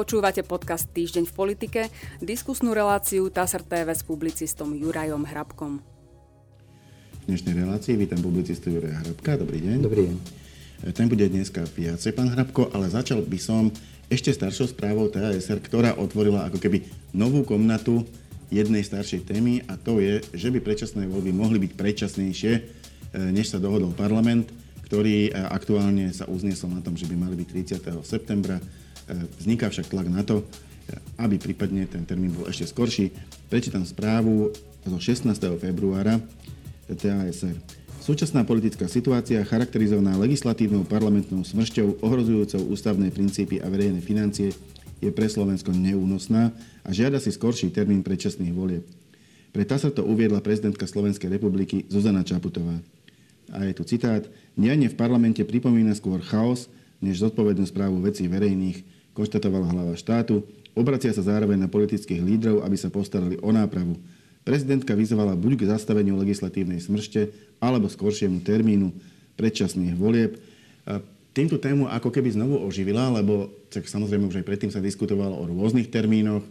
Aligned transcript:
Počúvate 0.00 0.40
podcast 0.40 0.88
Týždeň 0.96 1.28
v 1.28 1.34
politike, 1.36 1.80
diskusnú 2.24 2.72
reláciu 2.72 3.28
TASR 3.28 3.60
TV 3.60 3.92
s 3.92 4.00
publicistom 4.00 4.72
Jurajom 4.72 5.28
Hrabkom. 5.28 5.84
V 7.20 7.24
dnešnej 7.28 7.60
relácii 7.60 8.00
vítam 8.00 8.16
publicistu 8.24 8.72
Juraja 8.72 8.96
Hrabka. 9.04 9.36
Dobrý 9.36 9.60
deň. 9.60 9.76
Dobrý 9.84 10.08
deň. 10.08 10.16
E, 10.88 10.96
ten 10.96 11.04
bude 11.04 11.28
dneska 11.28 11.68
viacej, 11.76 12.16
pán 12.16 12.32
Hrabko, 12.32 12.72
ale 12.72 12.88
začal 12.88 13.20
by 13.20 13.36
som 13.36 13.68
ešte 14.08 14.32
staršou 14.32 14.72
správou 14.72 15.12
TASR, 15.12 15.60
ktorá 15.60 15.92
otvorila 15.92 16.48
ako 16.48 16.56
keby 16.56 16.80
novú 17.12 17.44
komnatu 17.44 18.00
jednej 18.48 18.80
staršej 18.80 19.28
témy 19.28 19.68
a 19.68 19.76
to 19.76 20.00
je, 20.00 20.24
že 20.32 20.48
by 20.48 20.64
predčasné 20.64 21.12
voľby 21.12 21.36
mohli 21.36 21.60
byť 21.60 21.76
predčasnejšie, 21.76 22.52
e, 22.56 22.60
než 23.36 23.52
sa 23.52 23.60
dohodol 23.60 23.92
parlament, 23.92 24.48
ktorý 24.88 25.28
e, 25.28 25.30
aktuálne 25.36 26.08
sa 26.16 26.24
uzniesol 26.24 26.72
na 26.72 26.80
tom, 26.80 26.96
že 26.96 27.04
by 27.04 27.20
mali 27.20 27.36
byť 27.36 27.84
30. 27.84 28.00
septembra 28.00 28.56
vzniká 29.38 29.70
však 29.70 29.90
tlak 29.90 30.08
na 30.08 30.22
to, 30.22 30.46
aby 31.18 31.38
prípadne 31.38 31.86
ten 31.86 32.02
termín 32.02 32.34
bol 32.34 32.50
ešte 32.50 32.70
skorší. 32.70 33.14
Prečítam 33.46 33.86
správu 33.86 34.50
zo 34.82 34.98
16. 34.98 35.30
februára 35.60 36.18
TASR. 36.90 37.54
Súčasná 38.00 38.42
politická 38.48 38.88
situácia, 38.88 39.44
charakterizovaná 39.44 40.16
legislatívnou 40.16 40.88
parlamentnou 40.88 41.44
smršťou, 41.44 42.00
ohrozujúcou 42.00 42.72
ústavné 42.72 43.12
princípy 43.12 43.60
a 43.60 43.68
verejné 43.68 44.00
financie, 44.00 44.56
je 45.00 45.10
pre 45.12 45.28
Slovensko 45.28 45.72
neúnosná 45.72 46.52
a 46.84 46.90
žiada 46.92 47.20
si 47.20 47.32
skorší 47.32 47.72
termín 47.72 48.04
predčasných 48.04 48.52
volieb. 48.52 48.84
Pre 49.50 49.64
TASR 49.66 49.90
to 49.96 50.06
uviedla 50.06 50.44
prezidentka 50.44 50.88
Slovenskej 50.88 51.28
republiky 51.28 51.88
Zuzana 51.90 52.22
Čaputová. 52.22 52.78
A 53.50 53.66
je 53.66 53.74
tu 53.74 53.82
citát. 53.82 54.22
Dianie 54.54 54.86
v 54.86 54.94
parlamente 54.94 55.42
pripomína 55.42 55.96
skôr 55.98 56.22
chaos, 56.22 56.70
než 57.02 57.18
zodpovednú 57.24 57.66
správu 57.66 57.98
vecí 58.04 58.30
verejných, 58.30 58.99
konštatovala 59.20 59.68
hlava 59.68 59.94
štátu. 60.00 60.40
Obracia 60.72 61.12
sa 61.12 61.20
zároveň 61.20 61.60
na 61.60 61.68
politických 61.68 62.24
lídrov, 62.24 62.64
aby 62.64 62.80
sa 62.80 62.88
postarali 62.88 63.36
o 63.44 63.52
nápravu. 63.52 64.00
Prezidentka 64.40 64.96
vyzvala 64.96 65.36
buď 65.36 65.60
k 65.60 65.68
zastaveniu 65.68 66.16
legislatívnej 66.16 66.80
smršte, 66.80 67.28
alebo 67.60 67.92
skoršiemu 67.92 68.40
termínu 68.40 68.88
predčasných 69.36 69.92
volieb. 70.00 70.40
Týmto 71.30 71.60
tému 71.60 71.86
ako 71.86 72.08
keby 72.10 72.32
znovu 72.34 72.58
oživila, 72.64 73.12
lebo 73.12 73.52
tak 73.68 73.86
samozrejme 73.86 74.26
už 74.26 74.42
aj 74.42 74.48
predtým 74.48 74.72
sa 74.72 74.82
diskutovalo 74.82 75.36
o 75.36 75.44
rôznych 75.46 75.86
termínoch. 75.86 76.42
E, 76.42 76.50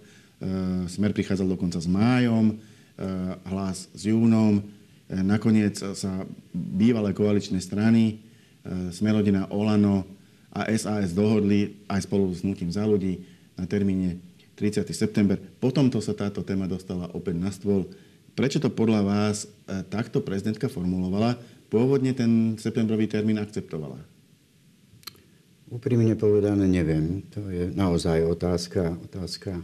Smer 0.88 1.12
prichádzal 1.12 1.52
dokonca 1.52 1.84
s 1.84 1.90
májom, 1.90 2.54
e, 2.54 2.56
hlas 3.52 3.92
s 3.92 4.08
júnom. 4.08 4.62
E, 4.62 4.64
nakoniec 5.20 5.76
sa 5.76 6.24
bývalé 6.54 7.12
koaličné 7.12 7.60
strany, 7.60 8.24
Smerodina 8.94 9.50
Olano, 9.50 10.04
a 10.50 10.66
SAS 10.74 11.14
dohodli 11.14 11.78
aj 11.86 12.10
spolu 12.10 12.30
s 12.34 12.42
Nutím 12.42 12.74
za 12.74 12.86
ľudí 12.86 13.22
na 13.54 13.70
termíne 13.70 14.18
30. 14.60 14.84
september. 14.92 15.40
Potom 15.62 15.88
to 15.88 16.04
sa 16.04 16.12
táto 16.12 16.44
téma 16.44 16.68
dostala 16.68 17.08
opäť 17.16 17.36
na 17.40 17.48
stôl. 17.54 17.88
Prečo 18.36 18.60
to 18.60 18.68
podľa 18.68 19.02
vás 19.04 19.48
e, 19.48 19.48
takto 19.88 20.20
prezidentka 20.20 20.68
formulovala? 20.68 21.40
Pôvodne 21.72 22.12
ten 22.12 22.56
septembrový 22.60 23.08
termín 23.08 23.40
akceptovala. 23.40 24.04
Úprimne 25.70 26.18
povedané 26.18 26.66
neviem. 26.66 27.22
To 27.30 27.46
je 27.48 27.70
naozaj 27.72 28.26
otázka, 28.26 29.00
otázka 29.06 29.60
e, 29.60 29.64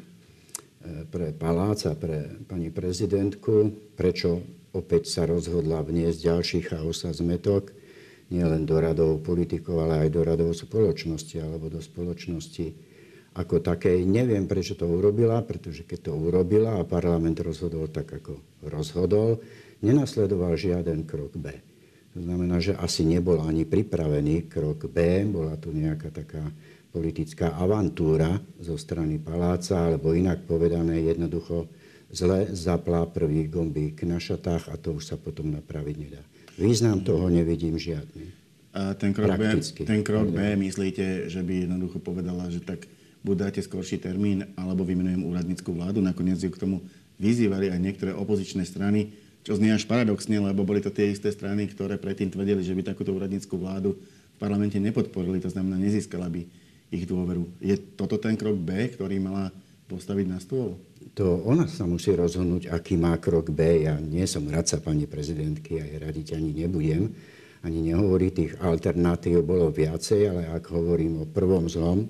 pre 1.10 1.34
palác 1.36 1.82
a 1.90 1.94
pre 1.98 2.40
pani 2.46 2.72
prezidentku. 2.72 3.74
Prečo 4.00 4.44
opäť 4.72 5.12
sa 5.12 5.26
rozhodla 5.28 5.84
vniesť 5.84 6.20
ďalší 6.24 6.60
chaos 6.68 7.04
a 7.04 7.12
zmetok? 7.12 7.74
Nielen 8.30 8.66
do 8.66 8.82
radov 8.82 9.22
politikov, 9.22 9.86
ale 9.86 10.08
aj 10.08 10.10
do 10.10 10.22
radov 10.26 10.50
spoločnosti 10.58 11.38
alebo 11.42 11.70
do 11.70 11.82
spoločnosti 11.82 12.68
ako 13.36 13.60
takej. 13.60 14.08
Neviem, 14.08 14.48
prečo 14.48 14.80
to 14.80 14.88
urobila, 14.88 15.44
pretože 15.44 15.84
keď 15.84 16.10
to 16.10 16.12
urobila 16.16 16.80
a 16.80 16.88
parlament 16.88 17.38
rozhodol 17.44 17.92
tak, 17.92 18.10
ako 18.10 18.40
rozhodol, 18.66 19.44
nenasledoval 19.84 20.56
žiaden 20.56 21.04
krok 21.04 21.36
B. 21.36 21.52
To 22.16 22.24
znamená, 22.24 22.64
že 22.64 22.80
asi 22.80 23.04
nebol 23.04 23.44
ani 23.44 23.68
pripravený 23.68 24.48
krok 24.48 24.88
B, 24.88 25.28
bola 25.28 25.60
tu 25.60 25.76
nejaká 25.76 26.16
taká 26.16 26.48
politická 26.96 27.60
avantúra 27.60 28.40
zo 28.64 28.80
strany 28.80 29.20
paláca, 29.20 29.92
alebo 29.92 30.16
inak 30.16 30.48
povedané 30.48 31.04
jednoducho 31.04 31.68
zle 32.08 32.48
zaplá 32.56 33.04
prvý 33.04 33.52
gombík 33.52 34.08
na 34.08 34.16
šatách 34.16 34.72
a 34.72 34.80
to 34.80 34.96
už 34.96 35.12
sa 35.12 35.20
potom 35.20 35.52
napraviť 35.52 35.96
nedá. 36.00 36.24
Význam 36.56 37.04
toho 37.04 37.28
nevidím 37.28 37.76
žiadny. 37.76 38.32
A 38.76 38.92
ten 38.96 39.16
krok, 39.16 39.40
B, 39.40 39.44
ten 39.88 40.04
krok 40.04 40.28
B, 40.36 40.56
myslíte, 40.60 41.32
že 41.32 41.40
by 41.40 41.64
jednoducho 41.64 42.04
povedala, 42.04 42.52
že 42.52 42.60
tak 42.60 42.88
buď 43.24 43.36
dáte 43.36 43.62
skorší 43.64 44.04
termín, 44.04 44.52
alebo 44.60 44.84
vymenujem 44.84 45.24
úradnickú 45.24 45.72
vládu. 45.72 46.04
Nakoniec 46.04 46.44
ju 46.44 46.52
k 46.52 46.60
tomu 46.60 46.84
vyzývali 47.16 47.72
aj 47.72 47.80
niektoré 47.80 48.12
opozičné 48.12 48.68
strany, 48.68 49.16
čo 49.48 49.56
znie 49.56 49.72
až 49.72 49.88
paradoxne, 49.88 50.44
lebo 50.44 50.68
boli 50.68 50.84
to 50.84 50.92
tie 50.92 51.08
isté 51.08 51.32
strany, 51.32 51.72
ktoré 51.72 51.96
predtým 51.96 52.28
tvrdili, 52.28 52.66
že 52.66 52.76
by 52.76 52.84
takúto 52.84 53.16
úradnickú 53.16 53.56
vládu 53.56 53.96
v 54.36 54.38
parlamente 54.38 54.76
nepodporili, 54.76 55.40
to 55.40 55.48
znamená 55.48 55.80
nezískala 55.80 56.28
by 56.28 56.44
ich 56.92 57.08
dôveru. 57.08 57.48
Je 57.64 57.80
toto 57.96 58.20
ten 58.20 58.36
krok 58.36 58.60
B, 58.60 58.92
ktorý 58.92 59.24
mala 59.24 59.56
postaviť 59.88 60.26
na 60.28 60.42
stôl? 60.44 60.76
To 61.14 61.46
ona 61.46 61.70
sa 61.70 61.86
musí 61.86 62.18
rozhodnúť, 62.18 62.74
aký 62.74 62.98
má 62.98 63.14
krok 63.22 63.54
B. 63.54 63.86
Ja 63.86 64.02
nie 64.02 64.26
som 64.26 64.50
radca 64.50 64.82
pani 64.82 65.06
prezidentky 65.06 65.78
a 65.78 65.86
jej 65.86 66.02
radiť 66.02 66.28
ani 66.34 66.66
nebudem. 66.66 67.14
Ani 67.62 67.82
nehovorí, 67.82 68.34
tých 68.34 68.58
alternatív 68.58 69.46
bolo 69.46 69.70
viacej, 69.70 70.22
ale 70.34 70.44
ak 70.50 70.66
hovorím 70.74 71.22
o 71.22 71.30
prvom 71.30 71.70
zlom, 71.70 72.10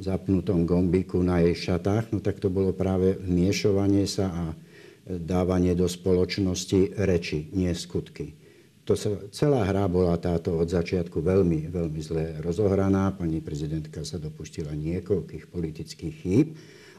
zapnutom 0.00 0.64
gombiku 0.64 1.20
na 1.20 1.44
jej 1.44 1.72
šatách, 1.72 2.12
no 2.12 2.24
tak 2.24 2.40
to 2.40 2.48
bolo 2.48 2.72
práve 2.72 3.20
vmiešovanie 3.20 4.08
sa 4.08 4.32
a 4.32 4.44
dávanie 5.04 5.76
do 5.76 5.84
spoločnosti 5.84 6.96
reči, 6.96 7.52
nie 7.52 7.72
skutky. 7.76 8.32
To 8.82 8.98
sa, 8.98 9.14
celá 9.30 9.62
hra 9.62 9.86
bola 9.86 10.18
táto 10.18 10.58
od 10.58 10.66
začiatku 10.66 11.22
veľmi, 11.22 11.70
veľmi 11.70 12.00
zle 12.02 12.42
rozohraná. 12.42 13.14
Pani 13.14 13.38
prezidentka 13.38 14.02
sa 14.02 14.18
dopustila 14.18 14.74
niekoľkých 14.74 15.46
politických 15.46 16.14
chýb 16.18 16.48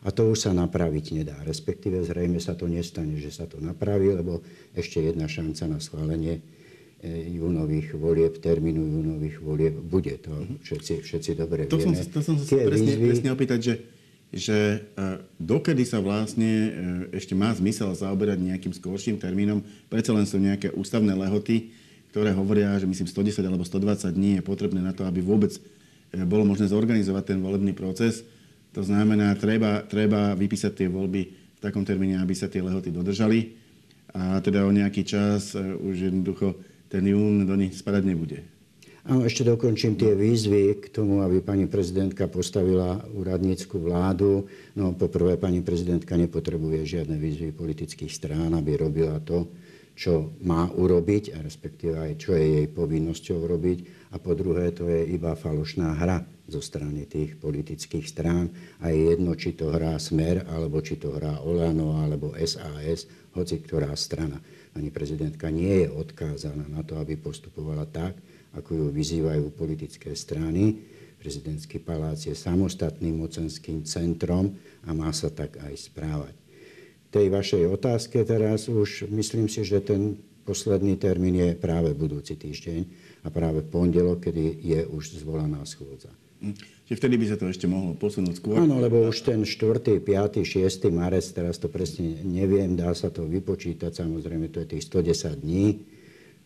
a 0.04 0.12
to 0.12 0.36
už 0.36 0.48
sa 0.48 0.52
napraviť 0.52 1.06
nedá. 1.16 1.38
Respektíve 1.48 2.04
zrejme 2.04 2.44
sa 2.44 2.60
to 2.60 2.68
nestane, 2.68 3.16
že 3.16 3.32
sa 3.32 3.48
to 3.48 3.64
napraví, 3.64 4.12
lebo 4.12 4.44
ešte 4.76 5.00
jedna 5.00 5.32
šanca 5.32 5.64
na 5.72 5.80
schválenie 5.80 6.44
e, 7.00 7.40
júnových 7.40 7.96
volieb, 7.96 8.36
termínu 8.44 8.84
júnových 8.84 9.40
volieb 9.40 9.76
bude. 9.80 10.20
To 10.28 10.36
mhm. 10.36 10.60
všetci, 10.60 10.94
všetci 11.08 11.32
dobre 11.40 11.72
to 11.72 11.80
vieme. 11.80 11.96
Som, 11.96 12.12
to 12.12 12.20
som 12.20 12.36
sa 12.36 12.60
presne, 12.68 12.92
výzvy... 13.00 13.08
presne 13.08 13.30
opýtať, 13.32 13.60
že, 13.64 13.76
že 14.36 14.58
e, 14.84 15.00
dokedy 15.40 15.88
sa 15.88 16.04
vlastne 16.04 16.52
e, 16.52 16.70
ešte 17.16 17.32
má 17.32 17.56
zmysel 17.56 17.96
zaoberať 17.96 18.44
nejakým 18.44 18.76
skorším 18.76 19.16
termínom, 19.24 19.64
predsa 19.88 20.12
len 20.12 20.28
sú 20.28 20.36
nejaké 20.36 20.76
ústavné 20.76 21.16
lehoty, 21.16 21.72
ktoré 22.12 22.36
hovoria, 22.36 22.76
že 22.76 22.86
myslím 22.86 23.08
110 23.08 23.40
alebo 23.42 23.64
120 23.64 24.12
dní 24.14 24.38
je 24.38 24.44
potrebné 24.46 24.84
na 24.84 24.92
to, 24.92 25.08
aby 25.08 25.24
vôbec 25.24 25.56
bolo 26.30 26.46
možné 26.46 26.70
zorganizovať 26.70 27.34
ten 27.34 27.40
volebný 27.42 27.74
proces. 27.74 28.22
To 28.74 28.82
znamená, 28.82 29.38
treba, 29.38 29.86
treba 29.86 30.34
vypísať 30.34 30.74
tie 30.74 30.88
voľby 30.90 31.22
v 31.30 31.60
takom 31.62 31.86
termíne, 31.86 32.18
aby 32.18 32.34
sa 32.34 32.50
tie 32.50 32.66
lehoty 32.66 32.90
dodržali 32.90 33.64
a 34.14 34.38
teda 34.42 34.66
o 34.66 34.72
nejaký 34.72 35.02
čas 35.06 35.58
e, 35.58 35.62
už 35.62 36.14
jednoducho 36.14 36.54
ten 36.90 37.02
jún 37.10 37.50
do 37.50 37.58
nich 37.58 37.74
spadať 37.74 38.04
nebude. 38.06 38.40
Áno, 39.04 39.28
ešte 39.28 39.44
dokončím 39.44 40.00
tie 40.00 40.16
výzvy 40.16 40.80
k 40.80 40.86
tomu, 40.88 41.20
aby 41.26 41.44
pani 41.44 41.68
prezidentka 41.68 42.32
postavila 42.32 43.04
úradnícku 43.12 43.76
vládu. 43.76 44.48
No, 44.80 44.96
poprvé, 44.96 45.36
pani 45.36 45.60
prezidentka 45.60 46.16
nepotrebuje 46.16 46.88
žiadne 46.88 47.20
výzvy 47.20 47.52
politických 47.52 48.14
strán, 48.14 48.56
aby 48.56 48.80
robila 48.80 49.20
to, 49.20 49.52
čo 49.92 50.32
má 50.48 50.72
urobiť, 50.72 51.36
a 51.36 51.44
respektíve 51.44 52.00
aj 52.00 52.12
čo 52.16 52.32
je 52.32 52.64
jej 52.64 52.68
povinnosťou 52.72 53.44
robiť. 53.44 54.08
A 54.16 54.24
po 54.24 54.40
druhé, 54.40 54.72
to 54.72 54.88
je 54.88 55.04
iba 55.12 55.36
falošná 55.36 56.00
hra 56.00 56.24
zo 56.48 56.60
strany 56.60 57.08
tých 57.08 57.40
politických 57.40 58.06
strán. 58.08 58.52
A 58.84 58.92
je 58.92 59.16
jedno, 59.16 59.34
či 59.34 59.56
to 59.56 59.72
hrá 59.72 59.96
Smer, 60.00 60.44
alebo 60.48 60.84
či 60.84 61.00
to 61.00 61.16
hrá 61.16 61.40
Olano, 61.44 62.00
alebo 62.00 62.36
SAS, 62.40 63.08
hoci 63.34 63.64
ktorá 63.64 63.96
strana. 63.96 64.40
Pani 64.74 64.90
prezidentka 64.90 65.48
nie 65.54 65.86
je 65.86 65.88
odkázaná 65.90 66.68
na 66.68 66.82
to, 66.84 67.00
aby 67.00 67.16
postupovala 67.16 67.88
tak, 67.88 68.18
ako 68.54 68.70
ju 68.76 68.86
vyzývajú 68.92 69.54
politické 69.56 70.14
strany. 70.14 70.84
Prezidentský 71.18 71.80
palác 71.80 72.20
je 72.20 72.36
samostatným 72.36 73.24
mocenským 73.24 73.88
centrom 73.88 74.54
a 74.84 74.92
má 74.92 75.10
sa 75.16 75.32
tak 75.32 75.56
aj 75.64 75.74
správať 75.80 76.44
tej 77.14 77.30
vašej 77.30 77.70
otázke 77.70 78.26
teraz 78.26 78.66
už 78.66 79.06
myslím 79.14 79.46
si, 79.46 79.62
že 79.62 79.86
ten 79.86 80.18
posledný 80.50 80.98
termín 80.98 81.38
je 81.38 81.54
práve 81.54 81.94
budúci 81.94 82.34
týždeň 82.34 82.82
a 83.22 83.30
práve 83.30 83.62
pondelok, 83.62 84.28
kedy 84.28 84.66
je 84.66 84.82
už 84.90 85.22
zvolaná 85.22 85.62
schôdza. 85.62 86.10
Čiže 86.84 87.00
vtedy 87.00 87.16
by 87.16 87.26
sa 87.32 87.38
to 87.40 87.48
ešte 87.48 87.66
mohlo 87.72 87.96
posunúť 87.96 88.36
skôr? 88.44 88.60
Áno, 88.60 88.84
lebo 88.84 89.08
už 89.08 89.24
ten 89.24 89.48
4., 89.48 90.04
5., 90.04 90.44
6. 90.44 90.92
marec, 90.92 91.24
teraz 91.32 91.56
to 91.56 91.72
presne 91.72 92.20
neviem, 92.28 92.76
dá 92.76 92.92
sa 92.92 93.08
to 93.08 93.24
vypočítať, 93.24 93.96
samozrejme 93.96 94.52
to 94.52 94.60
je 94.68 94.78
tých 94.78 94.84
110 94.92 95.40
dní. 95.40 95.66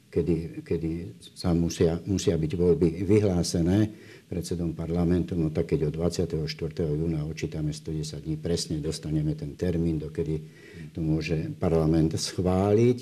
kedy, 0.08 0.64
kedy 0.64 0.92
sa 1.36 1.52
musia, 1.52 2.00
musia 2.08 2.38
byť 2.40 2.52
voľby 2.56 3.04
vyhlásené 3.04 3.92
predsedom 4.28 4.76
parlamentu, 4.76 5.36
no 5.40 5.52
tak 5.52 5.72
keď 5.72 5.92
od 5.92 5.94
24. 6.00 6.48
júna 6.84 7.24
očítame 7.28 7.72
110 7.72 8.28
dní, 8.28 8.36
presne 8.36 8.80
dostaneme 8.84 9.36
ten 9.36 9.56
termín, 9.56 10.00
dokedy 10.00 10.44
to 10.92 11.00
môže 11.00 11.56
parlament 11.60 12.16
schváliť 12.16 13.00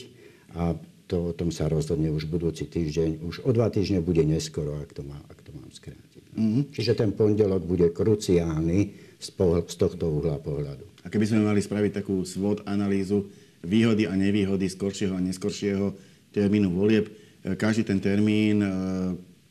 a 0.56 0.78
to 1.06 1.30
o 1.30 1.34
tom 1.38 1.54
sa 1.54 1.70
rozhodne 1.70 2.10
už 2.10 2.26
budúci 2.26 2.66
týždeň. 2.66 3.22
Už 3.22 3.46
o 3.46 3.54
dva 3.54 3.70
týždne 3.70 4.02
bude 4.02 4.26
neskoro, 4.26 4.82
ak 4.82 4.90
to, 4.94 5.06
má, 5.06 5.22
ak 5.30 5.40
to 5.46 5.54
mám 5.54 5.70
skrátiť. 5.70 6.15
Mm-hmm. 6.36 6.64
Čiže 6.76 6.94
ten 7.00 7.16
pondelok 7.16 7.64
bude 7.64 7.88
kruciálny 7.96 8.80
z, 9.16 9.30
pohľ, 9.34 9.64
z 9.72 9.76
tohto 9.80 10.12
uhla 10.12 10.36
pohľadu. 10.44 10.84
A 11.04 11.08
keby 11.08 11.26
sme 11.26 11.48
mali 11.48 11.64
spraviť 11.64 12.04
takú 12.04 12.22
svod 12.28 12.68
analýzu 12.68 13.32
výhody 13.64 14.06
a 14.06 14.14
nevýhody 14.14 14.68
skoršieho 14.68 15.16
a 15.16 15.24
neskoršieho 15.24 15.96
termínu 16.36 16.76
volieb, 16.76 17.08
e, 17.08 17.56
každý 17.56 17.88
ten 17.88 18.04
termín, 18.04 18.60
e, 18.60 18.70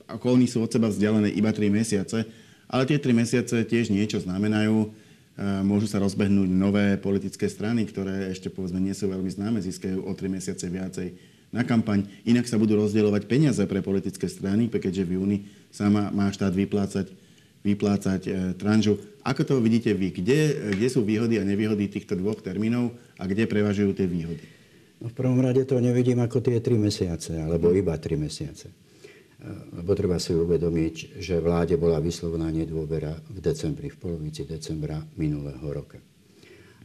ako 0.04 0.36
oni 0.36 0.44
sú 0.44 0.60
od 0.60 0.70
seba 0.70 0.92
vzdialené 0.92 1.32
iba 1.32 1.50
3 1.50 1.72
mesiace, 1.72 2.28
ale 2.68 2.84
tie 2.84 3.00
3 3.00 3.16
mesiace 3.16 3.64
tiež 3.64 3.88
niečo 3.88 4.20
znamenajú. 4.20 4.76
E, 4.84 4.88
môžu 5.64 5.88
sa 5.88 5.98
rozbehnúť 6.04 6.50
nové 6.52 7.00
politické 7.00 7.48
strany, 7.48 7.88
ktoré 7.88 8.28
ešte 8.28 8.52
povedzme 8.52 8.78
nie 8.78 8.92
sú 8.92 9.08
veľmi 9.08 9.30
známe, 9.32 9.64
získajú 9.64 10.04
o 10.04 10.12
3 10.12 10.28
mesiace 10.28 10.68
viacej 10.68 11.33
na 11.54 11.62
kampaň. 11.62 12.10
Inak 12.26 12.50
sa 12.50 12.58
budú 12.58 12.74
rozdielovať 12.74 13.30
peniaze 13.30 13.62
pre 13.70 13.78
politické 13.78 14.26
strany, 14.26 14.66
keďže 14.66 15.06
v 15.06 15.14
júni 15.14 15.38
sa 15.70 15.86
má, 15.86 16.10
štát 16.34 16.50
vyplácať, 16.50 17.14
vyplácať 17.62 18.22
e, 18.26 18.30
tranžu. 18.58 18.98
Ako 19.22 19.46
to 19.46 19.62
vidíte 19.62 19.94
vy? 19.94 20.10
Kde, 20.10 20.74
kde 20.74 20.88
sú 20.90 21.06
výhody 21.06 21.38
a 21.38 21.46
nevýhody 21.46 21.86
týchto 21.86 22.18
dvoch 22.18 22.42
termínov 22.42 22.90
a 23.14 23.30
kde 23.30 23.46
prevažujú 23.46 23.94
tie 23.94 24.10
výhody? 24.10 24.42
No 24.98 25.06
v 25.06 25.14
prvom 25.14 25.38
rade 25.38 25.62
to 25.62 25.78
nevidím 25.78 26.18
ako 26.18 26.42
tie 26.42 26.58
tri 26.58 26.74
mesiace, 26.74 27.38
alebo 27.38 27.70
iba 27.70 27.94
tri 28.02 28.18
mesiace. 28.18 28.68
E, 28.68 28.74
lebo 29.78 29.94
treba 29.94 30.18
si 30.18 30.34
uvedomiť, 30.34 31.22
že 31.22 31.38
vláde 31.38 31.78
bola 31.78 32.02
vyslovená 32.02 32.50
nedôvera 32.50 33.14
v 33.30 33.38
decembri, 33.38 33.94
v 33.94 33.98
polovici 34.02 34.42
decembra 34.42 34.98
minulého 35.14 35.62
roka 35.70 36.02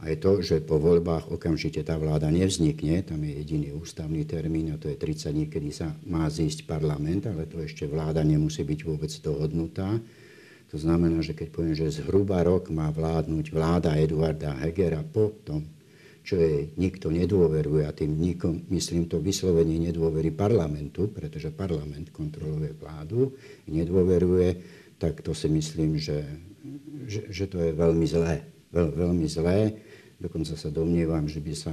aj 0.00 0.14
to, 0.16 0.40
že 0.40 0.64
po 0.64 0.80
voľbách 0.80 1.28
okamžite 1.28 1.84
tá 1.84 2.00
vláda 2.00 2.32
nevznikne, 2.32 3.04
tam 3.04 3.20
je 3.20 3.36
jediný 3.44 3.76
ústavný 3.76 4.24
termín 4.24 4.72
a 4.72 4.80
to 4.80 4.88
je 4.88 4.96
30 4.96 5.36
dní, 5.36 5.46
kedy 5.52 5.70
sa 5.76 5.92
má 6.08 6.24
zísť 6.24 6.64
parlament, 6.64 7.28
ale 7.28 7.44
to 7.44 7.60
ešte 7.60 7.84
vláda 7.84 8.24
nemusí 8.24 8.64
byť 8.64 8.80
vôbec 8.88 9.12
dohodnutá. 9.20 10.00
To 10.72 10.76
znamená, 10.80 11.20
že 11.20 11.36
keď 11.36 11.48
poviem, 11.52 11.76
že 11.76 12.00
zhruba 12.00 12.40
rok 12.40 12.72
má 12.72 12.88
vládnuť 12.88 13.52
vláda 13.52 13.98
Eduarda 14.00 14.56
Hegera 14.64 15.04
po 15.04 15.36
tom, 15.44 15.68
čo 16.24 16.40
jej 16.40 16.72
nikto 16.80 17.12
nedôveruje 17.12 17.84
a 17.84 17.92
tým 17.92 18.16
nikom, 18.16 18.64
myslím 18.72 19.04
to 19.04 19.20
vyslovenie 19.20 19.76
nedôvery 19.90 20.32
parlamentu, 20.32 21.12
pretože 21.12 21.52
parlament 21.52 22.08
kontroluje 22.08 22.72
vládu, 22.72 23.36
nedôveruje, 23.68 24.48
tak 24.96 25.20
to 25.20 25.36
si 25.36 25.48
myslím, 25.52 26.00
že, 26.00 26.24
že, 27.04 27.28
že 27.28 27.44
to 27.50 27.60
je 27.60 27.72
veľmi 27.76 28.06
zlé. 28.08 28.48
Veľ, 28.70 28.88
veľmi 28.94 29.26
zlé 29.26 29.89
Dokonca 30.20 30.52
sa 30.52 30.68
domnievam, 30.68 31.24
že 31.24 31.40
by, 31.40 31.54
sa, 31.56 31.72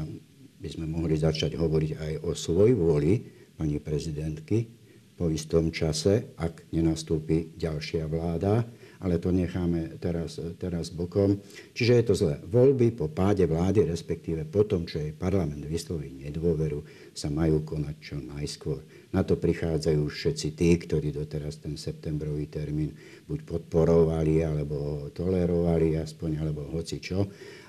by 0.64 0.70
sme 0.72 0.88
mohli 0.88 1.20
začať 1.20 1.60
hovoriť 1.60 1.92
aj 2.00 2.14
o 2.24 2.32
svoj 2.32 2.72
vôli 2.80 3.28
pani 3.60 3.84
prezidentky 3.84 4.72
po 5.18 5.28
istom 5.28 5.74
čase, 5.74 6.32
ak 6.40 6.72
nenastúpi 6.72 7.52
ďalšia 7.58 8.08
vláda, 8.08 8.64
ale 9.02 9.22
to 9.22 9.30
necháme 9.30 9.98
teraz, 10.02 10.42
teraz 10.58 10.90
bokom. 10.90 11.38
Čiže 11.74 11.94
je 11.94 12.04
to 12.06 12.14
zlé. 12.18 12.36
Voľby 12.46 12.94
po 12.94 13.10
páde 13.12 13.46
vlády, 13.46 13.86
respektíve 13.86 14.46
po 14.50 14.66
tom, 14.66 14.90
čo 14.90 15.02
jej 15.02 15.14
parlament 15.14 15.62
vysloví 15.66 16.14
nedôveru, 16.28 17.12
sa 17.14 17.30
majú 17.34 17.66
konať 17.66 17.96
čo 18.02 18.18
najskôr. 18.22 18.82
Na 19.14 19.24
to 19.24 19.40
prichádzajú 19.40 20.04
všetci 20.04 20.48
tí, 20.54 20.70
ktorí 20.78 21.16
doteraz 21.16 21.64
ten 21.64 21.78
septembrový 21.80 22.50
termín 22.52 22.94
buď 23.26 23.40
podporovali, 23.46 24.44
alebo 24.44 25.08
tolerovali 25.14 25.98
aspoň, 25.98 26.32
alebo 26.44 26.68
hoci 26.70 27.00
čo 27.02 27.26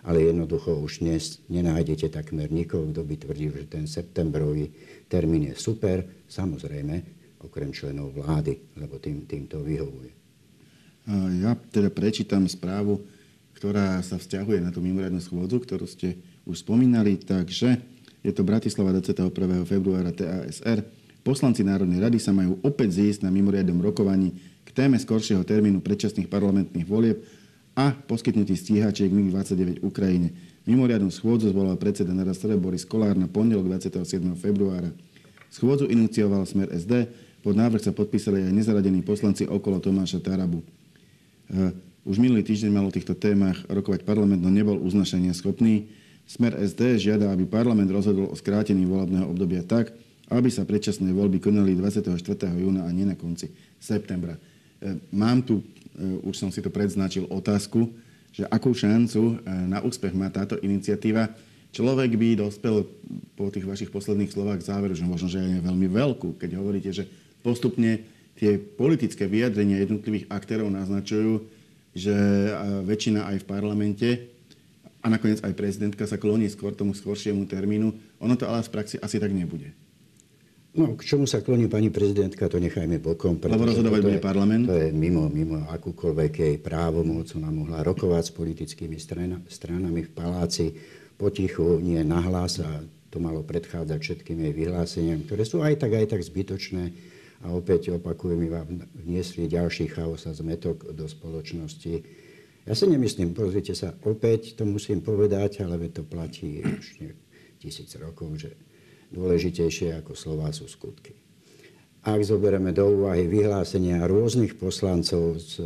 ale 0.09 0.25
jednoducho 0.25 0.79
už 0.79 1.05
dnes 1.05 1.43
nenájdete 1.53 2.09
takmer 2.09 2.49
nikoho, 2.49 2.89
kto 2.89 3.05
by 3.05 3.15
tvrdil, 3.21 3.53
že 3.61 3.67
ten 3.69 3.85
septembrový 3.85 4.73
termín 5.05 5.53
je 5.53 5.55
super, 5.59 6.01
samozrejme, 6.25 6.95
okrem 7.45 7.71
členov 7.77 8.17
vlády, 8.17 8.79
lebo 8.81 8.97
tým, 8.97 9.29
tým 9.29 9.45
to 9.45 9.61
vyhovuje. 9.61 10.18
Ja 11.41 11.57
teda 11.73 11.89
prečítam 11.89 12.45
správu, 12.45 13.01
ktorá 13.57 13.97
sa 14.05 14.21
vzťahuje 14.21 14.61
na 14.61 14.69
tú 14.69 14.85
mimoriadnu 14.85 15.25
schôdzu, 15.25 15.57
ktorú 15.57 15.89
ste 15.89 16.21
už 16.45 16.61
spomínali, 16.61 17.17
takže 17.17 17.81
je 18.21 18.33
to 18.37 18.45
Bratislava 18.45 18.93
21. 18.93 19.33
februára 19.65 20.13
TASR. 20.13 20.85
Poslanci 21.25 21.65
Národnej 21.65 22.05
rady 22.05 22.21
sa 22.21 22.37
majú 22.37 22.61
opäť 22.61 23.01
zísť 23.01 23.25
na 23.25 23.33
mimoriadnom 23.33 23.81
rokovaní 23.81 24.37
k 24.63 24.71
téme 24.77 25.01
skoršieho 25.01 25.49
termínu 25.49 25.81
predčasných 25.81 26.29
parlamentných 26.29 26.85
volieb 26.85 27.25
a 27.73 27.97
poskytnutí 27.97 28.53
stíhačiek 28.53 29.09
MiG-29 29.09 29.81
Ukrajine. 29.81 30.37
Mimoriadnu 30.69 31.09
schôdzu 31.09 31.49
zvolal 31.49 31.81
predseda 31.81 32.13
NRSR 32.13 32.61
Boris 32.61 32.85
Kolár 32.85 33.17
na 33.17 33.33
pondelok 33.33 33.65
27. 33.81 34.37
februára. 34.37 34.93
Schôdzu 35.49 35.89
inicioval 35.89 36.45
smer 36.45 36.69
SD, 36.69 37.09
pod 37.41 37.57
návrh 37.57 37.81
sa 37.81 37.97
podpísali 37.97 38.45
aj 38.45 38.53
nezaradení 38.53 39.01
poslanci 39.01 39.49
okolo 39.49 39.81
Tomáša 39.81 40.21
Tarabu. 40.21 40.61
Už 42.05 42.17
minulý 42.21 42.45
týždeň 42.45 42.71
mal 42.73 42.89
o 42.89 42.93
týchto 42.93 43.17
témach 43.17 43.57
rokovať 43.69 44.05
parlament, 44.05 44.41
no 44.41 44.53
nebol 44.53 44.77
uznašania 44.81 45.33
schopný. 45.33 45.89
Smer 46.29 46.57
SD 46.61 47.01
žiada, 47.01 47.33
aby 47.33 47.49
parlament 47.49 47.89
rozhodol 47.89 48.29
o 48.29 48.37
skrátení 48.37 48.85
volebného 48.85 49.29
obdobia 49.29 49.65
tak, 49.65 49.97
aby 50.29 50.53
sa 50.53 50.69
predčasné 50.69 51.09
voľby 51.13 51.41
konali 51.41 51.73
24. 51.73 52.21
júna 52.53 52.85
a 52.85 52.93
nie 52.93 53.09
na 53.09 53.17
konci 53.17 53.49
septembra. 53.81 54.37
Eh, 54.37 55.01
mám 55.09 55.41
tu 55.41 55.65
Eh, 55.99 56.23
už 56.23 56.39
som 56.39 56.51
si 56.55 56.63
to 56.63 56.71
predznačil, 56.71 57.27
otázku, 57.27 57.91
že 58.31 58.47
akú 58.47 58.71
šancu 58.71 59.35
eh, 59.35 59.67
na 59.67 59.83
úspech 59.83 60.15
má 60.15 60.31
táto 60.31 60.55
iniciatíva. 60.63 61.35
Človek 61.75 62.15
by 62.15 62.29
dospel 62.39 62.87
po 63.35 63.51
tých 63.51 63.67
vašich 63.67 63.91
posledných 63.91 64.31
slovách 64.31 64.63
záveru, 64.63 64.95
že 64.95 65.05
možno, 65.05 65.29
že 65.29 65.43
je 65.43 65.59
veľmi 65.61 65.91
veľkú, 65.91 66.39
keď 66.39 66.57
hovoríte, 66.57 66.91
že 66.95 67.05
postupne 67.43 68.07
tie 68.39 68.55
politické 68.55 69.27
vyjadrenia 69.27 69.83
jednotlivých 69.83 70.31
aktérov 70.31 70.71
naznačujú, 70.71 71.43
že 71.99 72.15
väčšina 72.87 73.27
aj 73.35 73.37
v 73.43 73.49
parlamente 73.51 74.09
a 75.03 75.11
nakoniec 75.11 75.43
aj 75.43 75.59
prezidentka 75.59 76.07
sa 76.07 76.15
kloní 76.15 76.47
skôr 76.47 76.71
tomu 76.71 76.95
skôršiemu 76.95 77.43
termínu. 77.51 77.91
Ono 78.23 78.35
to 78.39 78.47
ale 78.47 78.63
v 78.63 78.71
praxi 78.71 78.97
asi 79.03 79.19
tak 79.19 79.35
nebude. 79.35 79.75
No, 80.79 80.95
k 80.95 81.03
čomu 81.03 81.27
sa 81.27 81.43
kloní 81.43 81.67
pani 81.67 81.91
prezidentka, 81.91 82.47
to 82.47 82.63
nechajme 82.63 83.03
bokom. 83.03 83.35
Lebo 83.43 83.67
rozhodovať 83.67 84.01
bude 84.05 84.23
parlament? 84.23 84.71
To 84.71 84.79
je 84.79 84.95
mimo, 84.95 85.27
mimo 85.27 85.67
akúkoľvek 85.75 86.33
jej 86.39 86.57
právomoc. 86.63 87.27
Ona 87.35 87.51
mohla 87.51 87.83
rokovať 87.83 88.31
s 88.31 88.33
politickými 88.39 88.95
strana, 89.01 89.43
stranami 89.51 90.07
v 90.07 90.11
paláci 90.15 90.71
potichu, 91.19 91.83
nie 91.83 91.99
nahlas 92.07 92.63
a 92.63 92.71
to 93.11 93.19
malo 93.19 93.43
predchádzať 93.43 93.99
všetkým 93.99 94.39
jej 94.39 94.53
vyhláseniam, 94.55 95.19
ktoré 95.27 95.43
sú 95.43 95.67
aj 95.67 95.83
tak, 95.83 95.99
aj 95.99 96.15
tak 96.15 96.23
zbytočné. 96.23 96.85
A 97.47 97.55
opäť 97.55 97.95
opakujem, 97.95 98.51
vám 98.51 98.83
vniesli 98.99 99.47
ďalší 99.47 99.87
chaos 99.95 100.27
a 100.27 100.35
zmetok 100.35 100.91
do 100.91 101.07
spoločnosti. 101.07 102.03
Ja 102.67 102.75
si 102.75 102.85
nemyslím, 102.91 103.33
pozrite 103.33 103.73
sa, 103.79 103.95
opäť 104.05 104.59
to 104.59 104.67
musím 104.67 105.01
povedať, 105.01 105.63
ale 105.63 105.79
to 105.89 106.03
platí 106.03 106.61
už 106.67 107.15
tisíc 107.63 107.95
rokov, 107.95 108.43
že 108.43 108.59
dôležitejšie 109.15 109.97
ako 110.03 110.13
slova 110.19 110.51
sú 110.51 110.67
skutky. 110.67 111.15
Ak 112.03 112.23
zoberieme 112.23 112.71
do 112.75 112.91
úvahy 112.91 113.27
vyhlásenia 113.27 114.07
rôznych 114.07 114.59
poslancov, 114.59 115.39
z, 115.39 115.63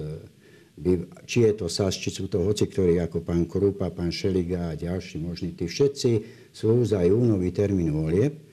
či 1.28 1.38
je 1.48 1.52
to 1.56 1.66
SAS, 1.68 1.96
či 1.96 2.08
sú 2.08 2.28
to 2.28 2.40
hoci 2.40 2.68
ktorí 2.68 3.00
ako 3.00 3.20
pán 3.24 3.44
Krupa, 3.44 3.92
pán 3.92 4.12
Šeliga 4.12 4.72
a 4.72 4.78
ďalší 4.78 5.20
možní, 5.20 5.52
tí 5.52 5.68
všetci 5.68 6.10
sú 6.52 6.84
za 6.84 7.04
júnový 7.04 7.52
termín 7.52 7.92
volieb. 7.92 8.51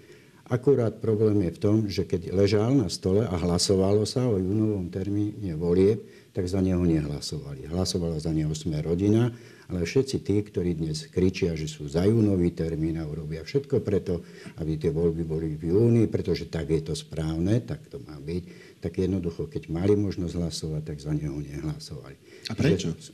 Akurát 0.50 0.98
problém 0.98 1.46
je 1.46 1.52
v 1.54 1.62
tom, 1.62 1.78
že 1.86 2.10
keď 2.10 2.34
ležal 2.34 2.74
na 2.74 2.90
stole 2.90 3.22
a 3.22 3.36
hlasovalo 3.38 4.04
sa 4.10 4.26
o 4.26 4.42
júnovom 4.42 4.90
termíne 4.90 5.54
volieb, 5.54 6.02
tak 6.34 6.50
za 6.50 6.58
neho 6.58 6.82
nehlasovali. 6.82 7.70
Hlasovala 7.70 8.18
za 8.18 8.34
neho 8.34 8.50
sme 8.58 8.82
rodina 8.82 9.30
ale 9.70 9.86
všetci 9.86 10.26
tí, 10.26 10.42
ktorí 10.42 10.82
dnes 10.82 11.06
kričia, 11.14 11.54
že 11.54 11.70
sú 11.70 11.86
za 11.86 12.02
júnový 12.02 12.58
termín 12.58 12.98
a 12.98 13.06
urobia 13.06 13.46
všetko 13.46 13.86
preto, 13.86 14.26
aby 14.58 14.82
tie 14.82 14.90
voľby 14.90 15.22
boli 15.22 15.54
v 15.54 15.70
júni, 15.70 16.04
pretože 16.10 16.50
tak 16.50 16.74
je 16.74 16.82
to 16.82 16.98
správne, 16.98 17.62
tak 17.62 17.86
to 17.86 18.02
má 18.02 18.18
byť, 18.18 18.44
tak 18.82 18.98
jednoducho, 18.98 19.46
keď 19.46 19.70
mali 19.70 19.94
možnosť 19.94 20.34
hlasovať, 20.34 20.82
tak 20.82 20.98
za 20.98 21.14
neho 21.14 21.38
nehlasovali. 21.38 22.18
A 22.50 22.54
prečo? 22.58 22.98
Že, 22.98 23.14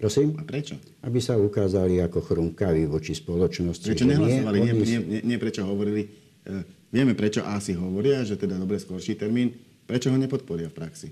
Prosím? 0.00 0.32
A 0.40 0.48
prečo? 0.48 0.80
Aby 1.04 1.20
sa 1.20 1.36
ukázali 1.36 2.00
ako 2.00 2.24
chrumkaví 2.24 2.88
voči 2.88 3.12
spoločnosti. 3.12 3.84
Prečo 3.84 4.08
nehlasovali? 4.08 4.56
Nie, 4.56 4.72
nie, 4.72 5.00
nie, 5.04 5.20
nie 5.20 5.36
prečo 5.36 5.68
hovorili. 5.68 6.08
Uh, 6.46 6.64
vieme, 6.88 7.12
prečo 7.12 7.44
asi 7.44 7.76
hovoria, 7.76 8.24
že 8.24 8.40
teda 8.40 8.56
dobre 8.56 8.80
skorší 8.80 9.16
termín. 9.16 9.56
Prečo 9.84 10.08
ho 10.12 10.16
nepodporia 10.16 10.70
v 10.70 10.76
praxi? 10.76 11.08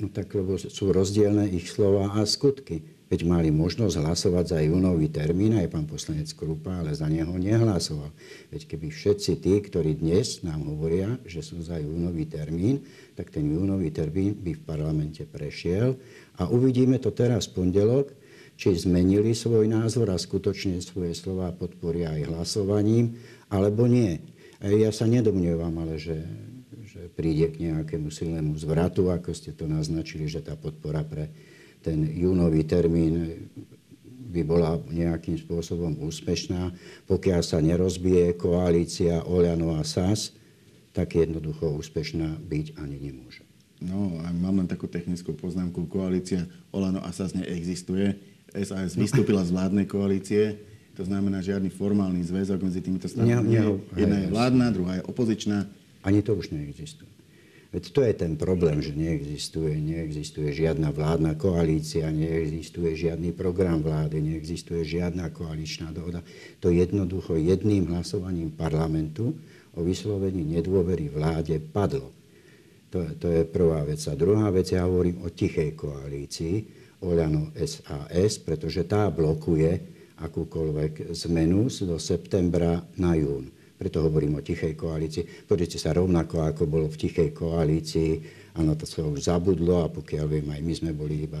No 0.00 0.08
tak, 0.08 0.32
lebo 0.32 0.56
sú 0.56 0.92
rozdielne 0.92 1.44
ich 1.52 1.68
slova 1.68 2.16
a 2.16 2.24
skutky. 2.24 2.80
Veď 3.10 3.26
mali 3.26 3.50
možnosť 3.50 4.06
hlasovať 4.06 4.44
za 4.54 4.58
júnový 4.62 5.10
termín, 5.10 5.58
aj 5.58 5.74
pán 5.74 5.82
poslanec 5.82 6.30
Krupa, 6.30 6.78
ale 6.78 6.94
za 6.94 7.10
neho 7.10 7.34
nehlasoval. 7.34 8.14
Veď 8.54 8.70
keby 8.70 8.86
všetci 8.86 9.42
tí, 9.42 9.58
ktorí 9.58 9.98
dnes 9.98 10.46
nám 10.46 10.62
hovoria, 10.70 11.18
že 11.26 11.42
sú 11.42 11.58
za 11.58 11.82
júnový 11.82 12.30
termín, 12.30 12.86
tak 13.18 13.34
ten 13.34 13.50
júnový 13.50 13.90
termín 13.90 14.38
by 14.38 14.54
v 14.54 14.62
parlamente 14.62 15.26
prešiel. 15.26 15.98
A 16.38 16.46
uvidíme 16.46 17.02
to 17.02 17.10
teraz 17.10 17.50
v 17.50 17.66
pondelok, 17.66 18.14
či 18.54 18.78
zmenili 18.78 19.34
svoj 19.34 19.66
názor 19.66 20.14
a 20.14 20.16
skutočne 20.20 20.78
svoje 20.78 21.10
slova 21.18 21.50
podporia 21.50 22.14
aj 22.14 22.30
hlasovaním, 22.30 23.18
alebo 23.50 23.90
nie. 23.90 24.22
Ja 24.60 24.92
sa 24.92 25.08
nedomnievam, 25.08 25.72
ale 25.80 25.96
že, 25.96 26.20
že 26.84 27.08
príde 27.16 27.48
k 27.48 27.72
nejakému 27.72 28.12
silnému 28.12 28.56
zvratu, 28.60 29.08
ako 29.08 29.32
ste 29.32 29.56
to 29.56 29.64
naznačili, 29.64 30.28
že 30.28 30.44
tá 30.44 30.52
podpora 30.52 31.00
pre 31.00 31.32
ten 31.80 32.04
júnový 32.04 32.68
termín 32.68 33.48
by 34.30 34.42
bola 34.44 34.76
nejakým 34.92 35.40
spôsobom 35.40 35.96
úspešná. 36.04 36.76
Pokiaľ 37.08 37.40
sa 37.40 37.58
nerozbije 37.58 38.36
koalícia 38.36 39.24
Oľano 39.24 39.80
a 39.80 39.82
SAS, 39.82 40.36
tak 40.92 41.16
jednoducho 41.16 41.72
úspešná 41.72 42.38
byť 42.44 42.66
ani 42.78 42.96
nemôže. 43.00 43.48
No, 43.80 44.20
a 44.20 44.28
mám 44.28 44.60
len 44.60 44.68
takú 44.68 44.84
technickú 44.84 45.32
poznámku. 45.32 45.88
Koalícia 45.88 46.44
Olano 46.68 47.00
a 47.00 47.08
SAS 47.16 47.32
neexistuje. 47.32 48.12
SAS 48.52 48.92
vystúpila 48.92 49.40
z 49.40 49.56
vládnej 49.56 49.88
koalície. 49.88 50.60
To 51.00 51.08
znamená 51.08 51.40
žiadny 51.40 51.72
formálny 51.72 52.20
zväzok 52.28 52.60
medzi 52.60 52.84
týmito 52.84 53.08
stranami. 53.08 53.56
Jedna 53.96 54.16
je 54.20 54.28
vládna, 54.28 54.66
druhá 54.68 55.00
je 55.00 55.02
opozičná. 55.08 55.64
Ani 56.04 56.20
to 56.20 56.36
už 56.36 56.52
neexistuje. 56.52 57.08
Veď 57.72 57.84
to 57.88 58.00
je 58.04 58.12
ten 58.12 58.36
problém, 58.36 58.84
že 58.84 58.92
neexistuje, 58.92 59.80
neexistuje 59.80 60.52
žiadna 60.52 60.92
vládna 60.92 61.40
koalícia, 61.40 62.04
neexistuje 62.12 63.00
žiadny 63.00 63.32
program 63.32 63.80
vlády, 63.80 64.20
neexistuje 64.20 64.84
žiadna 64.84 65.32
koaličná 65.32 65.88
dohoda. 65.88 66.20
To 66.60 66.68
jednoducho 66.68 67.40
jedným 67.40 67.88
hlasovaním 67.96 68.52
parlamentu 68.52 69.32
o 69.72 69.80
vyslovení 69.80 70.44
nedôvery 70.52 71.08
vláde 71.08 71.56
padlo. 71.72 72.12
To, 72.92 73.08
to 73.16 73.26
je 73.40 73.48
prvá 73.48 73.88
vec. 73.88 74.04
A 74.04 74.12
druhá 74.12 74.52
vec, 74.52 74.68
ja 74.68 74.84
hovorím 74.84 75.24
o 75.24 75.32
tichej 75.32 75.72
koalícii, 75.72 76.56
Oľano 77.00 77.56
SAS, 77.56 78.36
pretože 78.44 78.84
tá 78.84 79.08
blokuje 79.08 79.99
akúkoľvek 80.20 81.16
zmenu 81.26 81.66
do 81.66 81.96
septembra 81.96 82.84
na 83.00 83.16
jún. 83.16 83.48
Preto 83.80 84.04
hovorím 84.04 84.36
o 84.36 84.44
tichej 84.44 84.76
koalícii. 84.76 85.48
Pozrite 85.48 85.80
sa 85.80 85.96
rovnako, 85.96 86.44
ako 86.44 86.68
bolo 86.68 86.92
v 86.92 87.00
tichej 87.00 87.32
koalícii. 87.32 88.20
Áno, 88.60 88.76
to 88.76 88.84
sa 88.84 89.00
už 89.00 89.24
zabudlo 89.24 89.80
a 89.80 89.88
pokiaľ 89.88 90.26
viem, 90.28 90.52
aj 90.52 90.60
my 90.60 90.74
sme 90.76 90.92
boli 90.92 91.24
iba 91.24 91.40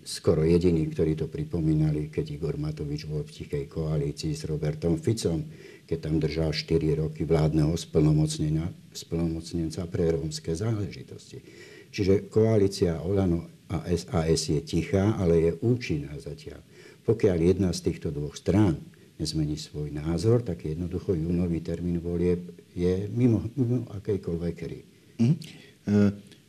skoro 0.00 0.40
jediní, 0.40 0.88
ktorí 0.88 1.20
to 1.20 1.28
pripomínali, 1.28 2.08
keď 2.08 2.24
Igor 2.32 2.56
Matovič 2.56 3.04
bol 3.04 3.20
v 3.20 3.44
tichej 3.44 3.68
koalícii 3.68 4.32
s 4.32 4.48
Robertom 4.48 4.96
Ficom, 4.96 5.44
keď 5.84 5.98
tam 6.00 6.16
držal 6.16 6.56
4 6.56 7.04
roky 7.04 7.28
vládneho 7.28 7.76
splnomocnenca 7.76 9.84
pre 9.92 10.16
rómske 10.16 10.56
záležitosti. 10.56 11.44
Čiže 11.92 12.32
koalícia 12.32 13.04
Olano 13.04 13.68
a 13.68 13.84
SAS 13.92 14.48
je 14.48 14.64
tichá, 14.64 15.20
ale 15.20 15.50
je 15.50 15.52
účinná 15.60 16.16
zatiaľ. 16.16 16.64
Pokiaľ 17.04 17.36
jedna 17.40 17.70
z 17.72 17.90
týchto 17.90 18.12
dvoch 18.12 18.36
strán 18.36 18.76
nezmení 19.20 19.60
svoj 19.60 19.92
názor, 19.92 20.40
tak 20.40 20.64
jednoducho 20.64 21.12
júnový 21.12 21.60
termín 21.60 22.00
volieb 22.00 22.40
je 22.72 23.04
mimo, 23.12 23.44
mimo 23.52 23.84
akejkoľvek 23.92 24.56
hry. 24.64 24.80
Mhm. 25.20 25.34
E, 25.36 25.96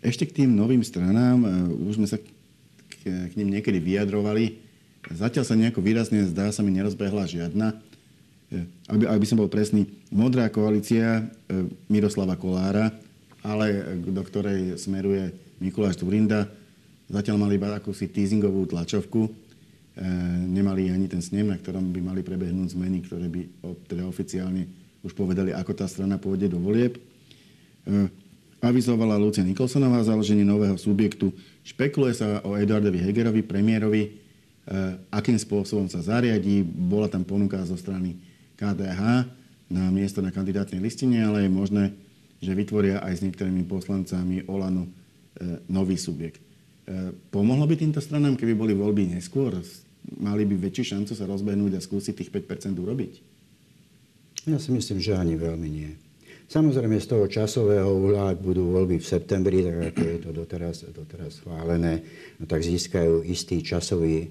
ešte 0.02 0.24
k 0.24 0.44
tým 0.44 0.56
novým 0.56 0.82
stranám, 0.82 1.38
e, 1.44 1.48
už 1.92 2.00
sme 2.00 2.08
sa 2.08 2.18
k, 2.18 2.26
k 3.04 3.34
ním 3.36 3.52
niekedy 3.60 3.84
vyjadrovali. 3.84 4.64
Zatiaľ 5.12 5.44
sa 5.44 5.60
nejako 5.60 5.84
výrazne 5.84 6.24
zdá 6.32 6.48
sa 6.56 6.64
mi 6.64 6.72
nerozbehla 6.72 7.28
žiadna. 7.28 7.76
E, 8.56 8.64
aby, 8.88 9.04
aby 9.04 9.26
som 9.28 9.36
bol 9.36 9.52
presný, 9.52 9.92
modrá 10.08 10.48
koalícia 10.48 11.28
Miroslava 11.92 12.40
Kolára, 12.40 12.96
ale 13.44 14.00
do 14.00 14.22
ktorej 14.24 14.80
smeruje 14.80 15.34
Mikuláš 15.60 16.00
Turinda, 16.00 16.48
zatiaľ 17.12 17.36
mali 17.42 17.60
iba 17.60 17.74
akúsi 17.76 18.08
teasingovú 18.08 18.70
tlačovku, 18.70 19.51
nemali 20.48 20.88
ani 20.88 21.12
ten 21.12 21.20
snem, 21.20 21.52
na 21.52 21.60
ktorom 21.60 21.92
by 21.92 22.00
mali 22.00 22.22
prebehnúť 22.24 22.80
zmeny, 22.80 23.04
ktoré 23.04 23.28
by 23.28 23.42
teda 23.92 24.08
oficiálne 24.08 24.64
už 25.02 25.18
povedali, 25.18 25.52
ako 25.52 25.72
tá 25.74 25.86
strana 25.90 26.22
pôjde 26.22 26.48
do 26.48 26.62
volieb. 26.62 26.96
E, 26.96 27.02
avizovala 28.62 29.18
Lucia 29.18 29.42
Nikolsonová 29.42 30.06
založenie 30.06 30.46
nového 30.46 30.78
subjektu. 30.78 31.34
Špekuluje 31.66 32.14
sa 32.14 32.40
o 32.46 32.54
Eduardovi 32.54 33.02
Hegerovi, 33.02 33.42
premiérovi, 33.42 34.04
e, 34.06 34.10
akým 35.10 35.36
spôsobom 35.42 35.90
sa 35.90 36.06
zariadí. 36.06 36.62
Bola 36.62 37.10
tam 37.10 37.26
ponuka 37.26 37.58
zo 37.66 37.76
strany 37.76 38.16
KDH 38.62 39.26
na 39.74 39.90
miesto 39.90 40.22
na 40.22 40.30
kandidátnej 40.30 40.78
listine, 40.78 41.26
ale 41.26 41.50
je 41.50 41.52
možné, 41.52 41.84
že 42.38 42.54
vytvoria 42.54 43.02
aj 43.02 43.22
s 43.22 43.24
niektorými 43.26 43.66
poslancami 43.66 44.46
Olano 44.46 44.86
nový 45.72 45.96
subjekt. 45.96 46.51
Pomohlo 47.32 47.66
by 47.68 47.76
týmto 47.80 48.04
stranám, 48.04 48.36
keby 48.36 48.54
boli 48.58 48.74
voľby 48.76 49.16
neskôr? 49.16 49.56
Mali 50.18 50.44
by 50.50 50.56
väčšiu 50.58 50.98
šancu 50.98 51.14
sa 51.14 51.30
rozbehnúť 51.30 51.78
a 51.78 51.82
skúsiť 51.82 52.14
tých 52.18 52.32
5 52.34 52.74
urobiť? 52.74 53.14
Ja 54.50 54.58
si 54.58 54.74
myslím, 54.74 54.98
že 54.98 55.14
ani 55.14 55.38
veľmi 55.38 55.70
nie. 55.70 55.92
Samozrejme 56.52 57.00
z 57.00 57.08
toho 57.08 57.26
časového 57.32 57.88
uhla, 57.88 58.36
ak 58.36 58.44
budú 58.44 58.76
voľby 58.76 59.00
v 59.00 59.08
septembri, 59.08 59.64
tak 59.64 59.96
ako 59.96 60.04
je 60.04 60.20
to 60.20 60.32
doteraz, 60.36 60.84
doteraz 60.90 61.40
schválené, 61.40 62.04
no 62.42 62.44
tak 62.44 62.60
získajú 62.66 63.24
istý 63.24 63.64
časový 63.64 64.28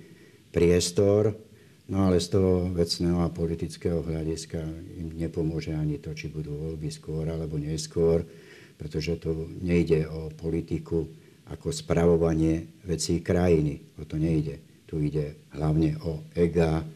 priestor, 0.52 1.32
no 1.88 2.10
ale 2.10 2.20
z 2.20 2.36
toho 2.36 2.68
vecného 2.76 3.24
a 3.24 3.32
politického 3.32 4.04
hľadiska 4.04 4.60
im 5.00 5.16
nepomôže 5.16 5.72
ani 5.72 5.96
to, 5.96 6.12
či 6.12 6.28
budú 6.28 6.52
voľby 6.52 6.92
skôr 6.92 7.24
alebo 7.24 7.56
neskôr, 7.56 8.20
pretože 8.76 9.16
to 9.16 9.48
nejde 9.64 10.04
o 10.10 10.28
politiku 10.28 11.08
ako 11.50 11.74
spravovanie 11.74 12.80
vecí 12.86 13.18
krajiny. 13.20 13.82
O 13.98 14.06
to 14.06 14.16
nejde. 14.16 14.62
Tu 14.86 15.10
ide 15.10 15.38
hlavne 15.54 15.98
o 16.06 16.22
ega 16.34 16.86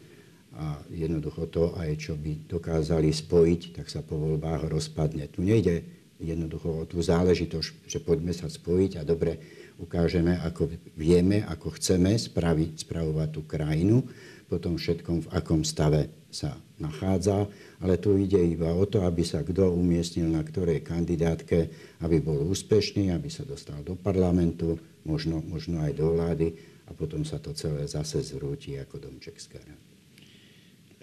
a 0.55 0.79
jednoducho 0.87 1.51
to 1.51 1.75
aj, 1.75 1.99
čo 1.99 2.15
by 2.15 2.47
dokázali 2.47 3.11
spojiť, 3.11 3.83
tak 3.83 3.91
sa 3.91 4.07
po 4.07 4.15
voľbách 4.15 4.71
rozpadne. 4.71 5.27
Tu 5.27 5.43
nejde 5.43 5.83
jednoducho 6.23 6.71
o 6.71 6.87
tú 6.87 7.03
záležitosť, 7.03 7.91
že 7.91 7.99
poďme 7.99 8.31
sa 8.31 8.47
spojiť 8.47 9.03
a 9.03 9.07
dobre 9.07 9.43
ukážeme, 9.83 10.39
ako 10.39 10.71
vieme, 10.95 11.43
ako 11.43 11.75
chceme 11.75 12.15
spraviť, 12.15 12.87
spravovať 12.87 13.29
tú 13.35 13.43
krajinu, 13.43 14.07
potom 14.47 14.79
všetkom, 14.79 15.27
v 15.27 15.33
akom 15.35 15.67
stave 15.67 16.07
sa 16.35 16.59
nachádza, 16.83 17.47
ale 17.79 18.03
tu 18.03 18.19
ide 18.19 18.43
iba 18.43 18.75
o 18.75 18.83
to, 18.91 19.07
aby 19.07 19.23
sa 19.23 19.47
kto 19.47 19.71
umiestnil 19.71 20.27
na 20.27 20.43
ktorej 20.43 20.83
kandidátke, 20.83 21.71
aby 22.03 22.19
bol 22.19 22.51
úspešný, 22.51 23.15
aby 23.15 23.31
sa 23.31 23.47
dostal 23.47 23.79
do 23.87 23.95
parlamentu, 23.95 24.75
možno, 25.07 25.39
možno 25.47 25.79
aj 25.87 25.95
do 25.95 26.11
vlády 26.19 26.51
a 26.85 26.93
potom 26.93 27.23
sa 27.23 27.39
to 27.39 27.55
celé 27.55 27.87
zase 27.87 28.21
zrúti 28.21 28.75
ako 28.75 28.99
domček 28.99 29.39
z. 29.39 29.63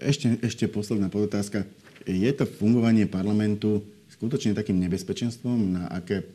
Ešte, 0.01 0.27
ešte 0.43 0.65
posledná 0.67 1.07
podotázka. 1.07 1.63
Je 2.03 2.31
to 2.33 2.49
fungovanie 2.49 3.05
parlamentu 3.05 3.85
skutočne 4.11 4.57
takým 4.57 4.81
nebezpečenstvom, 4.81 5.57
na 5.77 5.83
aké 5.89 6.25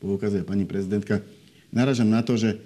poukazuje 0.00 0.42
pani 0.42 0.64
prezidentka? 0.64 1.20
Naražam 1.70 2.08
na 2.10 2.24
to, 2.24 2.34
že 2.34 2.58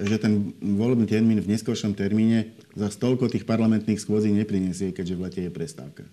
že 0.00 0.16
ten 0.16 0.56
volebný 0.60 1.04
termín 1.04 1.38
v 1.44 1.52
neskôršom 1.52 1.92
termíne 1.92 2.56
za 2.72 2.88
stolko 2.88 3.28
tých 3.28 3.44
parlamentných 3.44 4.00
schôdzí 4.00 4.32
neprinesie, 4.32 4.96
keďže 4.96 5.14
v 5.16 5.22
lete 5.22 5.40
je 5.44 5.52
prestávka. 5.52 6.04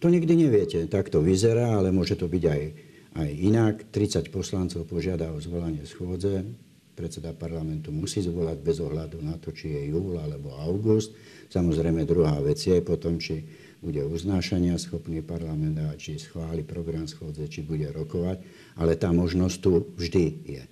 To 0.00 0.08
nikdy 0.08 0.32
neviete. 0.48 0.86
Tak 0.88 1.12
to 1.12 1.20
vyzerá, 1.20 1.76
ale 1.76 1.92
môže 1.92 2.16
to 2.16 2.24
byť 2.30 2.44
aj, 2.46 2.62
aj 3.20 3.28
inak. 3.36 3.74
30 3.92 4.32
poslancov 4.32 4.88
požiada 4.88 5.28
o 5.28 5.42
zvolanie 5.42 5.84
schôdze. 5.84 6.46
Predseda 6.96 7.36
parlamentu 7.36 7.92
musí 7.92 8.24
zvolať 8.24 8.58
bez 8.60 8.80
ohľadu 8.80 9.18
na 9.20 9.36
to, 9.36 9.52
či 9.52 9.76
je 9.76 9.92
júl 9.92 10.16
alebo 10.16 10.56
august. 10.56 11.12
Samozrejme, 11.52 12.08
druhá 12.08 12.38
vec 12.40 12.60
je 12.60 12.80
potom, 12.80 13.20
či 13.20 13.44
bude 13.80 14.00
uznášania 14.04 14.76
schopný 14.76 15.24
parlament 15.24 15.76
a 15.80 15.96
či 15.96 16.20
schváli 16.20 16.64
program 16.64 17.08
schôdze, 17.08 17.48
či 17.48 17.64
bude 17.64 17.88
rokovať. 17.92 18.40
Ale 18.76 18.96
tá 18.96 19.12
možnosť 19.12 19.56
tu 19.60 19.84
vždy 19.96 20.24
je 20.44 20.62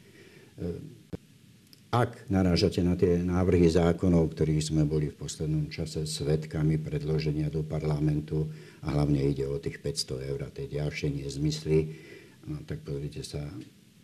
ak 1.89 2.29
narážate 2.29 2.85
na 2.85 2.93
tie 3.01 3.17
návrhy 3.17 3.65
zákonov, 3.73 4.37
ktorých 4.37 4.73
sme 4.73 4.85
boli 4.85 5.09
v 5.09 5.17
poslednom 5.17 5.73
čase 5.73 6.05
svetkami 6.05 6.77
predloženia 6.77 7.49
do 7.49 7.65
parlamentu, 7.65 8.45
a 8.85 8.93
hlavne 8.93 9.25
ide 9.25 9.49
o 9.49 9.57
tých 9.57 9.81
500 9.81 10.29
eur 10.29 10.41
a 10.45 10.53
tie 10.53 10.69
ďalšie 10.69 11.11
nezmysly, 11.11 11.97
no, 12.45 12.61
tak 12.69 12.85
pozrite 12.85 13.25
sa, 13.25 13.41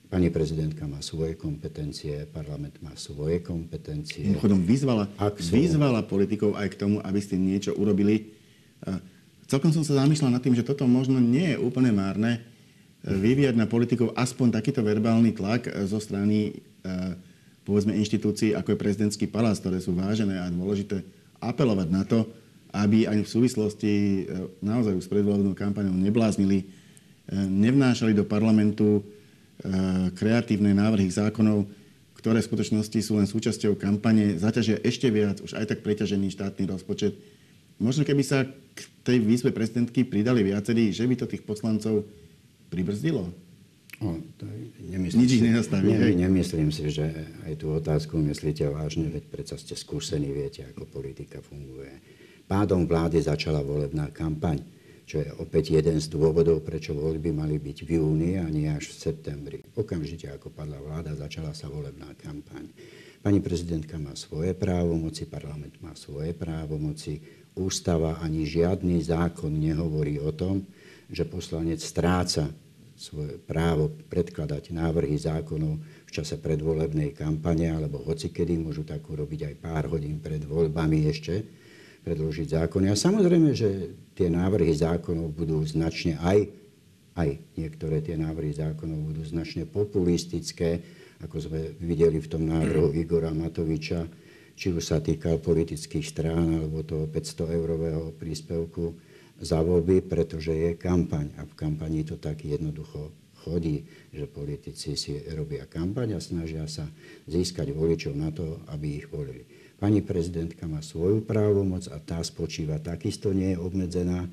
pani 0.09 0.33
prezidentka 0.33 0.89
má 0.89 1.05
svoje 1.05 1.37
kompetencie, 1.37 2.25
parlament 2.33 2.81
má 2.81 2.97
svoje 2.97 3.45
kompetencie. 3.45 4.33
Mimochodom 4.33 4.65
vyzvala, 4.65 5.05
sú... 5.37 5.53
vyzvala 5.53 6.01
politikov 6.09 6.57
aj 6.57 6.73
k 6.73 6.81
tomu, 6.81 7.05
aby 7.05 7.21
ste 7.21 7.37
niečo 7.37 7.77
urobili. 7.77 8.33
Celkom 9.45 9.77
som 9.77 9.85
sa 9.85 10.01
zamýšľal 10.01 10.33
nad 10.33 10.43
tým, 10.43 10.57
že 10.57 10.65
toto 10.65 10.89
možno 10.89 11.21
nie 11.21 11.53
je 11.53 11.61
úplne 11.61 11.93
márne, 11.93 12.41
vyvíjať 13.05 13.55
na 13.61 13.69
politikov 13.69 14.17
aspoň 14.17 14.57
takýto 14.57 14.81
verbálny 14.81 15.37
tlak 15.37 15.69
zo 15.85 16.01
strany 16.01 16.65
povedzme 17.65 17.97
inštitúcií, 17.97 18.53
ako 18.53 18.77
je 18.77 18.83
prezidentský 18.85 19.27
palác, 19.27 19.59
ktoré 19.59 19.81
sú 19.81 19.97
vážené 19.97 20.37
a 20.37 20.53
dôležité, 20.53 21.01
apelovať 21.41 21.89
na 21.89 22.05
to, 22.05 22.29
aby 22.75 23.07
ani 23.09 23.23
v 23.23 23.33
súvislosti 23.33 23.93
e, 23.93 24.23
naozaj 24.61 24.99
s 24.99 25.09
predvolebnou 25.09 25.55
kampaňou 25.55 25.95
nebláznili, 25.95 26.65
e, 26.65 26.67
nevnášali 27.35 28.13
do 28.13 28.27
parlamentu 28.27 29.01
e, 29.01 29.03
kreatívne 30.13 30.75
návrhy 30.75 31.07
zákonov, 31.07 31.71
ktoré 32.19 32.43
v 32.43 32.49
skutočnosti 32.51 32.99
sú 33.05 33.21
len 33.21 33.29
súčasťou 33.29 33.79
kampane, 33.79 34.35
zaťažia 34.41 34.81
ešte 34.83 35.07
viac 35.13 35.39
už 35.45 35.55
aj 35.55 35.71
tak 35.71 35.87
preťažený 35.87 36.35
štátny 36.35 36.67
rozpočet. 36.67 37.15
Možno 37.79 38.03
keby 38.03 38.23
sa 38.27 38.49
k 38.49 38.81
tej 39.07 39.23
výzve 39.23 39.55
prezidentky 39.55 40.03
pridali 40.03 40.43
viacerí, 40.43 40.91
že 40.91 41.07
by 41.07 41.15
to 41.15 41.31
tých 41.31 41.47
poslancov 41.47 42.07
pribrzdilo. 42.73 43.31
No, 44.03 44.19
to 44.41 44.47
nemyslím 44.83 45.21
Nič 45.23 45.33
ich 45.39 45.45
nezastaví, 45.47 45.95
ne? 45.95 46.11
Nemyslím 46.19 46.75
si, 46.75 46.91
že 46.91 47.07
aj 47.47 47.55
tú 47.63 47.71
otázku 47.71 48.19
myslíte 48.19 48.67
vážne, 48.67 49.07
veď 49.07 49.25
predsa 49.31 49.55
ste 49.55 49.79
skúsení, 49.79 50.35
viete, 50.35 50.67
ako 50.67 50.91
politika 50.91 51.39
funguje. 51.39 52.03
Pádom 52.45 52.85
vlády 52.85 53.23
začala 53.23 53.63
volebná 53.63 54.11
kampaň, 54.11 54.61
čo 55.05 55.21
je 55.21 55.29
opäť 55.39 55.79
jeden 55.79 56.01
z 56.01 56.11
dôvodov, 56.11 56.65
prečo 56.65 56.97
voľby 56.97 57.31
mali 57.33 57.61
byť 57.61 57.79
v 57.85 57.91
júni 58.01 58.41
a 58.41 58.49
nie 58.51 58.69
až 58.69 58.93
v 58.93 58.97
septembri. 58.99 59.59
Okamžite, 59.77 60.33
ako 60.33 60.51
padla 60.51 60.81
vláda, 60.81 61.15
začala 61.15 61.53
sa 61.55 61.69
volebná 61.71 62.09
kampaň. 62.19 62.69
Pani 63.25 63.41
prezidentka 63.41 63.97
má 63.97 64.13
svoje 64.13 64.53
právomoci, 64.53 65.25
parlament 65.25 65.81
má 65.81 65.97
svoje 65.97 66.37
právomoci, 66.37 67.25
ústava 67.57 68.21
ani 68.21 68.45
žiadny 68.45 69.01
zákon 69.01 69.55
nehovorí 69.55 70.21
o 70.21 70.35
tom, 70.35 70.67
že 71.09 71.25
poslanec 71.25 71.81
stráca 71.81 72.51
svoje 73.05 73.37
právo 73.37 73.93
predkladať 74.09 74.73
návrhy 74.73 75.21
zákonov 75.21 75.77
v 76.09 76.11
čase 76.11 76.41
predvolebnej 76.41 77.13
kampane, 77.13 77.69
alebo 77.69 78.01
hoci 78.01 78.33
kedy 78.33 78.57
môžu 78.57 78.89
tak 78.89 79.05
urobiť 79.05 79.53
aj 79.53 79.55
pár 79.61 79.93
hodín 79.93 80.25
pred 80.25 80.41
voľbami 80.41 81.05
ešte, 81.13 81.45
predložiť 82.05 82.65
zákony. 82.65 82.89
A 82.89 82.97
samozrejme, 82.97 83.53
že 83.53 83.93
tie 84.17 84.33
návrhy 84.33 84.73
zákonov 84.73 85.37
budú 85.37 85.61
značne 85.65 86.17
aj, 86.21 86.49
aj 87.21 87.29
niektoré 87.61 88.01
tie 88.01 88.17
návrhy 88.17 88.57
zákonov 88.57 89.13
budú 89.13 89.23
značne 89.25 89.69
populistické, 89.69 90.81
ako 91.21 91.37
sme 91.41 91.61
videli 91.81 92.21
v 92.21 92.29
tom 92.29 92.45
návrhu 92.49 92.93
Igora 92.97 93.33
Matoviča, 93.33 94.05
či 94.55 94.71
už 94.71 94.85
sa 94.85 95.03
týka 95.03 95.41
politických 95.41 96.07
strán 96.07 96.63
alebo 96.63 96.87
toho 96.87 97.11
500 97.11 97.57
eurového 97.59 98.15
príspevku 98.15 99.14
za 99.41 99.59
voľby, 99.63 100.05
pretože 100.07 100.55
je 100.55 100.71
kampaň. 100.79 101.35
A 101.39 101.47
v 101.47 101.55
kampani 101.59 102.07
to 102.07 102.19
tak 102.19 102.43
jednoducho 102.47 103.11
chodí, 103.45 103.85
že 104.09 104.25
politici 104.25 104.97
si 104.97 105.21
robia 105.37 105.69
kampaň 105.69 106.17
a 106.17 106.21
snažia 106.21 106.65
sa 106.65 106.89
získať 107.29 107.77
voličov 107.77 108.17
na 108.17 108.33
to, 108.33 108.65
aby 108.73 109.05
ich 109.05 109.07
volili. 109.13 109.45
Pani 109.77 110.01
prezidentka 110.01 110.65
má 110.65 110.81
svoju 110.81 111.21
právomoc 111.27 111.85
a 111.93 112.01
tá 112.01 112.23
spočíva 112.25 112.81
takisto, 112.81 113.37
nie 113.37 113.53
je 113.53 113.61
obmedzená 113.61 114.25
e, 114.25 114.29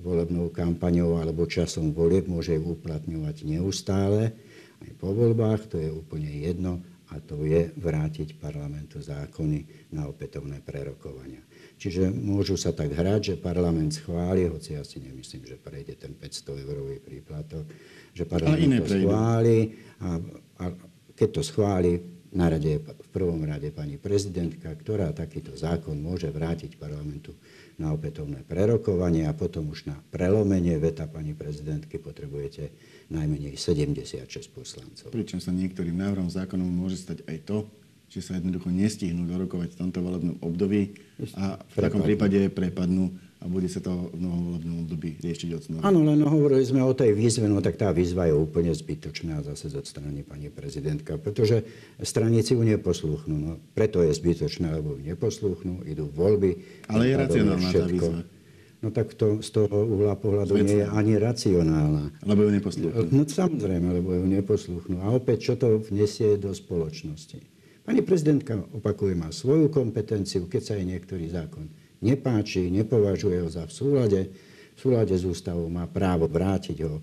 volebnou 0.00 0.48
kampaňou 0.48 1.20
alebo 1.20 1.44
časom 1.44 1.92
volieb, 1.92 2.24
môže 2.24 2.56
ju 2.56 2.72
uplatňovať 2.72 3.36
neustále. 3.44 4.32
Aj 4.80 4.92
po 4.96 5.12
voľbách, 5.12 5.68
to 5.68 5.76
je 5.76 5.90
úplne 5.92 6.30
jedno, 6.30 6.80
a 7.12 7.22
to 7.22 7.46
je 7.46 7.70
vrátiť 7.78 8.38
parlamentu 8.42 8.98
zákony 8.98 9.92
na 9.94 10.10
opätovné 10.10 10.58
prerokovania. 10.62 11.42
Čiže 11.76 12.08
môžu 12.08 12.56
sa 12.56 12.72
tak 12.72 12.96
hrať, 12.96 13.20
že 13.20 13.34
parlament 13.36 13.92
schváli, 13.92 14.48
hoci 14.48 14.72
ja 14.72 14.82
si 14.82 14.96
nemyslím, 14.96 15.44
že 15.44 15.60
prejde 15.60 16.00
ten 16.00 16.16
500 16.16 16.64
eurový 16.64 16.98
príplatok, 17.04 17.68
že 18.16 18.24
parlament 18.24 18.80
to 18.80 18.96
schváli 18.96 19.76
a, 20.00 20.16
a 20.60 20.64
keď 21.12 21.28
to 21.36 21.42
schváli, 21.44 22.16
na 22.36 22.52
rade 22.52 22.84
v 22.84 23.08
prvom 23.08 23.40
rade 23.48 23.72
pani 23.72 23.96
prezidentka, 23.96 24.68
ktorá 24.68 25.08
takýto 25.16 25.56
zákon 25.56 25.96
môže 25.96 26.28
vrátiť 26.28 26.76
parlamentu 26.76 27.32
na 27.80 27.96
opätovné 27.96 28.44
prerokovanie 28.44 29.24
a 29.24 29.32
potom 29.32 29.72
už 29.72 29.88
na 29.88 29.96
prelomenie 30.12 30.76
veta 30.76 31.08
pani 31.08 31.32
prezidentky 31.32 31.96
potrebujete 31.96 32.72
najmenej 33.08 33.56
76 33.56 34.28
poslancov. 34.52 35.08
Pričom 35.08 35.40
sa 35.40 35.52
niektorým 35.52 35.96
návrhom 35.96 36.28
zákonom 36.28 36.68
môže 36.68 37.00
stať 37.00 37.24
aj 37.24 37.38
to, 37.48 37.58
že 38.06 38.20
sa 38.22 38.38
jednoducho 38.38 38.70
nestihnú 38.70 39.26
dorokovať 39.26 39.74
v 39.74 39.78
tomto 39.78 39.98
volebnom 40.00 40.36
období 40.40 40.94
a 41.36 41.58
v 41.58 41.76
takom 41.76 42.00
prípade 42.00 42.48
prepadnú 42.48 43.10
a 43.36 43.44
bude 43.44 43.68
sa 43.68 43.84
to 43.84 43.92
v 44.16 44.18
novom 44.18 44.42
volebnom 44.48 44.76
období 44.88 45.20
riešiť 45.20 45.50
od 45.52 45.62
znova. 45.62 45.82
Áno, 45.84 46.00
len 46.08 46.24
hovorili 46.24 46.64
sme 46.64 46.80
o 46.80 46.96
tej 46.96 47.12
výzve, 47.12 47.44
no 47.44 47.60
tak 47.60 47.76
tá 47.76 47.92
výzva 47.92 48.24
je 48.26 48.34
úplne 48.34 48.72
zbytočná 48.72 49.44
zase 49.44 49.68
zo 49.68 49.84
strany 49.84 50.24
pani 50.24 50.48
prezidentka, 50.48 51.20
pretože 51.20 51.62
straníci 52.00 52.56
ju 52.56 52.64
neposlúchnú. 52.64 53.36
No, 53.36 53.50
preto 53.76 54.00
je 54.00 54.16
zbytočná, 54.16 54.72
lebo 54.80 54.96
ju 54.96 55.04
neposlúchnú, 55.04 55.84
idú 55.84 56.08
voľby. 56.08 56.64
Ale 56.88 57.12
je 57.12 57.14
racionálna 57.20 57.68
tá 57.68 57.84
výzva. 57.84 58.20
No 58.84 58.92
tak 58.92 59.16
to 59.16 59.40
z 59.40 59.50
toho 59.56 59.76
uhla 59.88 60.14
pohľadu 60.20 60.52
Zvecná. 60.52 60.68
nie 60.68 60.78
je 60.84 60.86
ani 60.86 61.14
racionálna. 61.16 62.04
Lebo 62.28 62.40
ju 62.44 62.50
neposlúchnú. 62.56 63.08
No 63.08 63.22
samozrejme, 63.24 63.88
lebo 64.00 64.16
ju 64.16 64.24
neposlúchnú. 64.28 65.00
A 65.04 65.12
opäť, 65.16 65.52
čo 65.52 65.54
to 65.60 65.80
vnesie 65.80 66.36
do 66.36 66.52
spoločnosti? 66.52 67.55
Pani 67.86 68.02
prezidentka, 68.02 68.58
opakuje, 68.74 69.14
má 69.14 69.30
svoju 69.30 69.70
kompetenciu, 69.70 70.50
keď 70.50 70.62
sa 70.62 70.74
jej 70.74 70.82
niektorý 70.82 71.30
zákon 71.30 71.70
nepáči, 72.02 72.66
nepovažuje 72.66 73.38
ho 73.38 73.46
za 73.46 73.62
v 73.62 73.72
súlade, 73.72 74.20
v 74.74 74.78
súlade 74.78 75.14
s 75.14 75.22
ústavou 75.22 75.70
má 75.70 75.86
právo 75.86 76.26
vrátiť 76.26 76.82
ho 76.82 76.98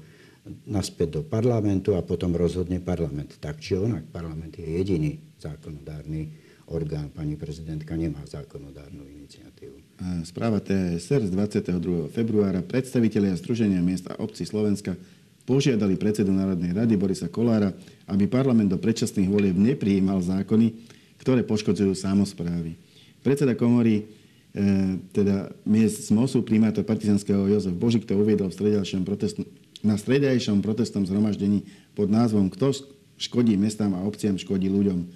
naspäť 0.67 1.19
do 1.19 1.21
parlamentu 1.23 1.95
a 1.95 2.03
potom 2.03 2.35
rozhodne 2.35 2.83
parlament. 2.83 3.39
Tak 3.39 3.63
či 3.63 3.79
onak, 3.79 4.11
parlament 4.11 4.59
je 4.59 4.67
jediný 4.67 5.15
zákonodárny 5.39 6.35
orgán. 6.67 7.07
Pani 7.15 7.39
prezidentka 7.39 7.95
nemá 7.95 8.19
zákonodárnu 8.27 9.07
iniciatívu. 9.07 10.03
Správa 10.27 10.59
TSR 10.59 11.31
z 11.31 11.31
22. 11.31 12.11
februára 12.11 12.59
predstavitelia 12.59 13.39
Združenia 13.39 13.79
miest 13.79 14.11
a 14.11 14.19
obcí 14.19 14.43
Slovenska 14.43 14.99
požiadali 15.43 15.99
predsedu 15.99 16.31
Národnej 16.31 16.71
rady 16.71 16.95
Borisa 16.95 17.27
Kolára, 17.27 17.71
aby 18.07 18.27
parlament 18.27 18.71
do 18.71 18.79
predčasných 18.79 19.27
volieb 19.27 19.55
neprijímal 19.55 20.23
zákony, 20.23 20.71
ktoré 21.19 21.43
poškodzujú 21.43 21.95
samozprávy. 21.95 22.75
Predseda 23.23 23.55
komory 23.55 24.23
E, 24.53 25.01
teda 25.09 25.49
miest 25.65 26.05
z 26.05 26.13
MOSu, 26.13 26.45
primátor 26.45 26.85
partizanského 26.85 27.49
Jozef 27.49 27.73
Božik 27.73 28.05
to 28.05 28.13
uviedol 28.13 28.53
v 28.53 28.57
stredajšom 28.61 29.01
protestu, 29.01 29.49
na 29.81 29.97
stredajšom 29.97 30.61
protestnom 30.61 31.09
zhromaždení 31.09 31.65
pod 31.97 32.13
názvom 32.13 32.53
Kto 32.53 32.69
škodí 33.17 33.57
mestám 33.57 33.97
a 33.97 34.05
obciam, 34.05 34.37
škodí 34.37 34.69
ľuďom. 34.69 35.09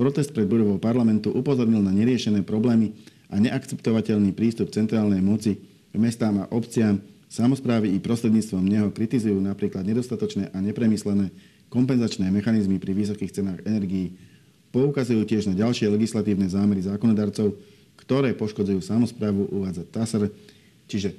Protest 0.00 0.32
pred 0.32 0.48
budovou 0.48 0.80
parlamentu 0.80 1.28
upozornil 1.28 1.84
na 1.84 1.92
neriešené 1.92 2.40
problémy 2.40 2.96
a 3.28 3.36
neakceptovateľný 3.36 4.32
prístup 4.32 4.72
centrálnej 4.72 5.20
moci 5.20 5.60
k 5.92 5.96
mestám 6.00 6.40
a 6.40 6.48
obciam. 6.48 7.04
Samozprávy 7.30 7.94
i 7.94 8.02
prostredníctvom 8.02 8.66
neho 8.66 8.90
kritizujú 8.90 9.38
napríklad 9.38 9.86
nedostatočné 9.86 10.50
a 10.50 10.58
nepremyslené 10.58 11.30
kompenzačné 11.70 12.26
mechanizmy 12.26 12.82
pri 12.82 12.90
vysokých 12.90 13.30
cenách 13.30 13.62
energií. 13.62 14.18
Poukazujú 14.74 15.22
tiež 15.22 15.46
na 15.46 15.54
ďalšie 15.54 15.86
legislatívne 15.94 16.50
zámery 16.50 16.82
zákonodarcov, 16.82 17.54
ktoré 18.02 18.34
poškodzujú 18.34 18.82
samozprávu, 18.82 19.46
uvádza 19.46 19.86
TASR. 19.86 20.26
Čiže 20.90 21.14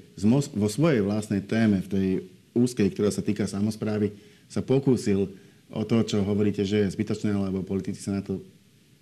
vo 0.51 0.67
svojej 0.67 0.99
vlastnej 0.99 1.47
téme, 1.47 1.79
v 1.79 1.87
tej 1.87 2.07
úzkej, 2.51 2.91
ktorá 2.91 3.07
sa 3.07 3.23
týka 3.23 3.47
samozprávy, 3.47 4.11
sa 4.51 4.59
pokúsil 4.59 5.31
o 5.71 5.81
to, 5.87 6.03
čo 6.03 6.27
hovoríte, 6.27 6.67
že 6.67 6.83
je 6.83 6.91
zbytočné, 6.91 7.31
lebo 7.31 7.63
politici 7.63 8.03
sa 8.03 8.19
na 8.19 8.21
to 8.23 8.43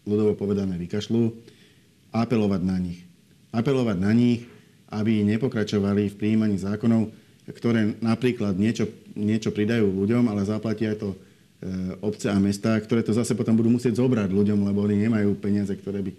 ľudovo 0.05 0.37
povedané 0.37 0.77
vykašľú, 0.77 1.33
apelovať 2.13 2.61
na 2.61 2.77
nich. 2.77 3.01
Apelovať 3.49 3.97
na 3.97 4.13
nich, 4.13 4.45
aby 4.89 5.21
nepokračovali 5.25 6.09
v 6.09 6.17
príjmaní 6.17 6.57
zákonov, 6.57 7.13
ktoré 7.49 7.97
napríklad 8.01 8.57
niečo, 8.57 8.89
niečo 9.13 9.49
pridajú 9.53 9.89
ľuďom, 9.89 10.29
ale 10.29 10.45
zaplatia 10.45 10.93
to 10.97 11.13
e, 11.13 11.17
obce 12.01 12.29
a 12.29 12.37
mesta, 12.37 12.77
ktoré 12.77 13.01
to 13.01 13.13
zase 13.13 13.33
potom 13.33 13.57
budú 13.57 13.73
musieť 13.73 13.97
zobrať 13.97 14.29
ľuďom, 14.29 14.65
lebo 14.69 14.85
oni 14.85 15.01
nemajú 15.09 15.33
peniaze, 15.37 15.73
ktoré 15.73 16.01
by 16.05 16.11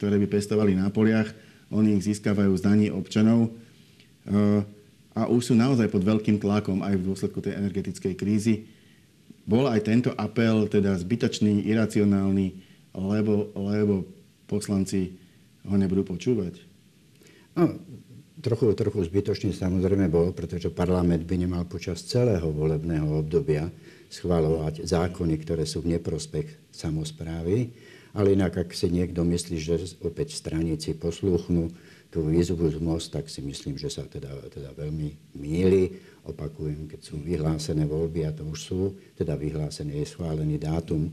ktoré 0.00 0.16
by 0.16 0.32
pestovali 0.32 0.72
na 0.72 0.88
poliach. 0.88 1.28
Oni 1.68 1.92
ich 1.92 2.08
získavajú 2.08 2.56
z 2.56 2.64
daní 2.64 2.86
občanov 2.88 3.52
eh, 3.52 4.64
a 5.12 5.28
už 5.28 5.52
sú 5.52 5.54
naozaj 5.54 5.92
pod 5.92 6.00
veľkým 6.00 6.40
tlakom 6.40 6.80
aj 6.80 6.96
v 6.96 7.04
dôsledku 7.04 7.44
tej 7.44 7.60
energetickej 7.60 8.16
krízy. 8.16 8.64
Bol 9.44 9.68
aj 9.68 9.84
tento 9.84 10.10
apel 10.16 10.64
teda 10.72 10.96
zbytočný, 10.96 11.68
iracionálny, 11.68 12.56
lebo, 12.96 13.52
lebo 13.52 14.08
poslanci 14.48 15.12
ho 15.68 15.76
nebudú 15.76 16.16
počúvať? 16.16 16.56
No, 17.52 17.76
trochu, 18.40 18.72
trochu 18.74 19.00
zbytočný 19.04 19.52
samozrejme 19.52 20.08
bol, 20.08 20.32
pretože 20.32 20.72
parlament 20.72 21.24
by 21.28 21.36
nemal 21.36 21.62
počas 21.68 22.02
celého 22.04 22.48
volebného 22.50 23.20
obdobia 23.20 23.68
schvalovať 24.10 24.82
zákony, 24.84 25.34
ktoré 25.38 25.64
sú 25.68 25.84
v 25.84 25.96
neprospech 25.96 26.72
samozprávy. 26.74 27.70
Ale 28.10 28.34
inak, 28.34 28.66
ak 28.66 28.74
si 28.74 28.90
niekto 28.90 29.22
myslí, 29.22 29.56
že 29.62 29.94
opäť 30.02 30.34
straníci 30.34 30.98
poslúchnú 30.98 31.70
tú 32.10 32.26
výzvu 32.26 32.66
z 32.74 32.82
most, 32.82 33.14
tak 33.14 33.30
si 33.30 33.38
myslím, 33.38 33.78
že 33.78 33.86
sa 33.86 34.02
teda, 34.02 34.34
teda 34.50 34.74
veľmi 34.74 35.38
míli. 35.38 35.94
Opakujem, 36.26 36.90
keď 36.90 37.00
sú 37.06 37.22
vyhlásené 37.22 37.86
voľby, 37.86 38.26
a 38.26 38.34
to 38.34 38.42
už 38.50 38.58
sú, 38.58 38.80
teda 39.14 39.38
vyhlásený 39.38 40.02
je 40.02 40.10
schválený 40.10 40.58
dátum 40.58 41.06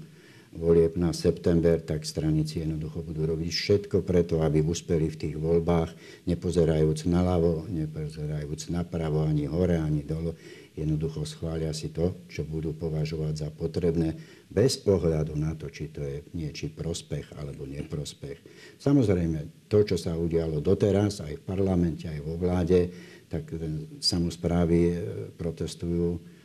volieb 0.56 0.96
na 0.96 1.12
september, 1.12 1.82
tak 1.84 2.08
stranici 2.08 2.64
jednoducho 2.64 3.04
budú 3.04 3.28
robiť 3.28 3.52
všetko 3.52 4.04
preto, 4.04 4.40
aby 4.42 4.64
uspeli 4.64 5.12
v 5.12 5.20
tých 5.20 5.36
voľbách, 5.36 5.92
nepozerajúc 6.30 7.08
naľavo, 7.10 7.68
nepozerajúc 7.68 8.72
napravo, 8.72 9.28
ani 9.28 9.46
hore, 9.50 9.76
ani 9.76 10.04
dole. 10.08 10.38
Jednoducho 10.78 11.26
schvália 11.26 11.74
si 11.74 11.90
to, 11.90 12.22
čo 12.30 12.46
budú 12.46 12.78
považovať 12.78 13.34
za 13.34 13.50
potrebné, 13.50 14.14
bez 14.46 14.78
ohľadu 14.86 15.34
na 15.34 15.58
to, 15.58 15.74
či 15.74 15.90
to 15.90 16.06
je 16.06 16.22
niečí 16.38 16.70
prospech 16.70 17.34
alebo 17.34 17.66
neprospech. 17.66 18.38
Samozrejme, 18.78 19.66
to, 19.66 19.82
čo 19.82 19.98
sa 19.98 20.14
udialo 20.14 20.62
doteraz, 20.62 21.26
aj 21.26 21.42
v 21.42 21.46
parlamente, 21.50 22.06
aj 22.06 22.22
vo 22.22 22.38
vláde, 22.38 22.94
tak 23.28 23.50
samozprávy 24.00 24.80
e, 24.88 24.96
protestujú 25.36 26.16
E, 26.16 26.37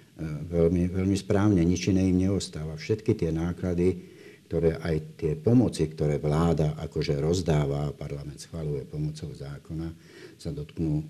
veľmi, 0.48 0.88
veľmi 0.92 1.16
správne, 1.18 1.60
nič 1.62 1.90
iné 1.90 2.06
im 2.08 2.18
neostáva. 2.18 2.78
Všetky 2.78 3.18
tie 3.18 3.30
náklady, 3.34 3.98
ktoré 4.46 4.76
aj 4.78 4.96
tie 5.16 5.32
pomoci, 5.34 5.88
ktoré 5.88 6.20
vláda 6.20 6.76
akože 6.76 7.16
rozdáva 7.18 7.88
a 7.88 7.96
parlament 7.96 8.36
schvaluje 8.36 8.84
pomocou 8.84 9.32
zákona, 9.32 9.88
sa 10.36 10.52
dotknú 10.52 11.00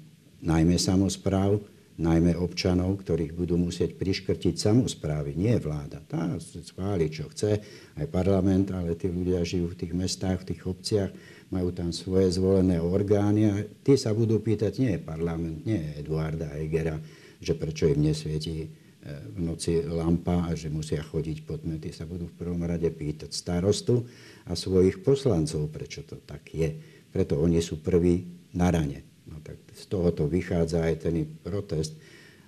najmä 0.46 0.78
samozpráv, 0.78 1.58
najmä 1.98 2.38
občanov, 2.38 3.02
ktorých 3.04 3.36
budú 3.36 3.60
musieť 3.60 3.98
priškrtiť 4.00 4.54
samozprávy, 4.56 5.36
nie 5.36 5.54
vláda. 5.60 6.00
Tá 6.06 6.38
schváli, 6.40 7.12
čo 7.12 7.28
chce, 7.28 7.60
aj 7.98 8.06
parlament, 8.08 8.72
ale 8.72 8.96
tí 8.96 9.12
ľudia 9.12 9.44
žijú 9.44 9.74
v 9.74 9.78
tých 9.78 9.92
mestách, 9.92 10.42
v 10.42 10.48
tých 10.54 10.62
obciach, 10.66 11.10
majú 11.52 11.68
tam 11.74 11.92
svoje 11.92 12.32
zvolené 12.32 12.80
orgány 12.80 13.42
a 13.44 13.60
tí 13.84 14.00
sa 14.00 14.16
budú 14.16 14.40
pýtať, 14.40 14.72
nie 14.80 14.96
parlament, 14.96 15.68
nie 15.68 16.00
Eduarda 16.00 16.56
Egera, 16.56 16.96
že 17.42 17.52
prečo 17.52 17.90
im 17.92 18.08
nesvietí 18.08 18.81
v 19.02 19.38
noci 19.42 19.82
lampa 19.82 20.46
a 20.46 20.54
že 20.54 20.70
musia 20.70 21.02
chodiť 21.02 21.42
po 21.42 21.58
tme. 21.58 21.82
Tí 21.82 21.90
sa 21.90 22.06
budú 22.06 22.30
v 22.30 22.38
prvom 22.38 22.62
rade 22.62 22.86
pýtať 22.86 23.34
starostu 23.34 24.06
a 24.46 24.54
svojich 24.54 25.02
poslancov, 25.02 25.74
prečo 25.74 26.06
to 26.06 26.22
tak 26.22 26.46
je. 26.54 26.78
Preto 27.10 27.42
oni 27.42 27.58
sú 27.58 27.82
prví 27.82 28.24
na 28.54 28.70
rane. 28.70 29.02
No 29.26 29.42
tak 29.42 29.58
z 29.74 29.84
tohoto 29.90 30.30
vychádza 30.30 30.86
aj 30.86 30.94
ten 31.02 31.26
protest. 31.42 31.98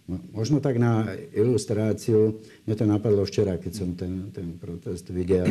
No, 0.06 0.20
možno 0.30 0.62
tak 0.62 0.78
na 0.78 1.10
ilustráciu, 1.34 2.38
mne 2.68 2.74
to 2.76 2.84
napadlo 2.86 3.24
včera, 3.26 3.58
keď 3.58 3.72
som 3.72 3.96
ten, 3.98 4.30
ten 4.30 4.54
protest 4.54 5.10
videl. 5.10 5.48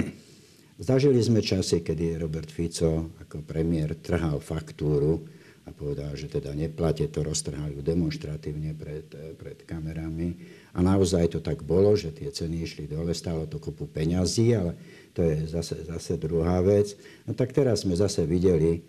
Zažili 0.79 1.19
sme 1.19 1.43
časy, 1.43 1.83
kedy 1.83 2.15
Robert 2.21 2.47
Fico 2.47 3.11
ako 3.19 3.43
premiér 3.43 3.99
trhal 3.99 4.39
faktúru 4.39 5.25
a 5.63 5.71
povedal, 5.71 6.11
že 6.19 6.27
teda 6.27 6.51
neplatie, 6.51 7.07
to 7.07 7.23
roztrhali 7.23 7.79
demonstratívne 7.79 8.75
pred, 8.75 9.07
pred 9.39 9.63
kamerami. 9.63 10.35
A 10.75 10.83
naozaj 10.83 11.31
to 11.31 11.39
tak 11.39 11.63
bolo, 11.63 11.95
že 11.95 12.11
tie 12.11 12.27
ceny 12.27 12.67
išli 12.67 12.83
dole, 12.83 13.15
stálo 13.15 13.47
to 13.47 13.63
kopu 13.63 13.87
peňazí, 13.87 14.51
ale 14.59 14.75
to 15.15 15.23
je 15.23 15.47
zase, 15.47 15.87
zase 15.87 16.19
druhá 16.19 16.59
vec. 16.59 16.99
No 17.23 17.31
tak 17.31 17.55
teraz 17.55 17.87
sme 17.87 17.95
zase 17.95 18.27
videli 18.27 18.75
eh, 18.75 18.83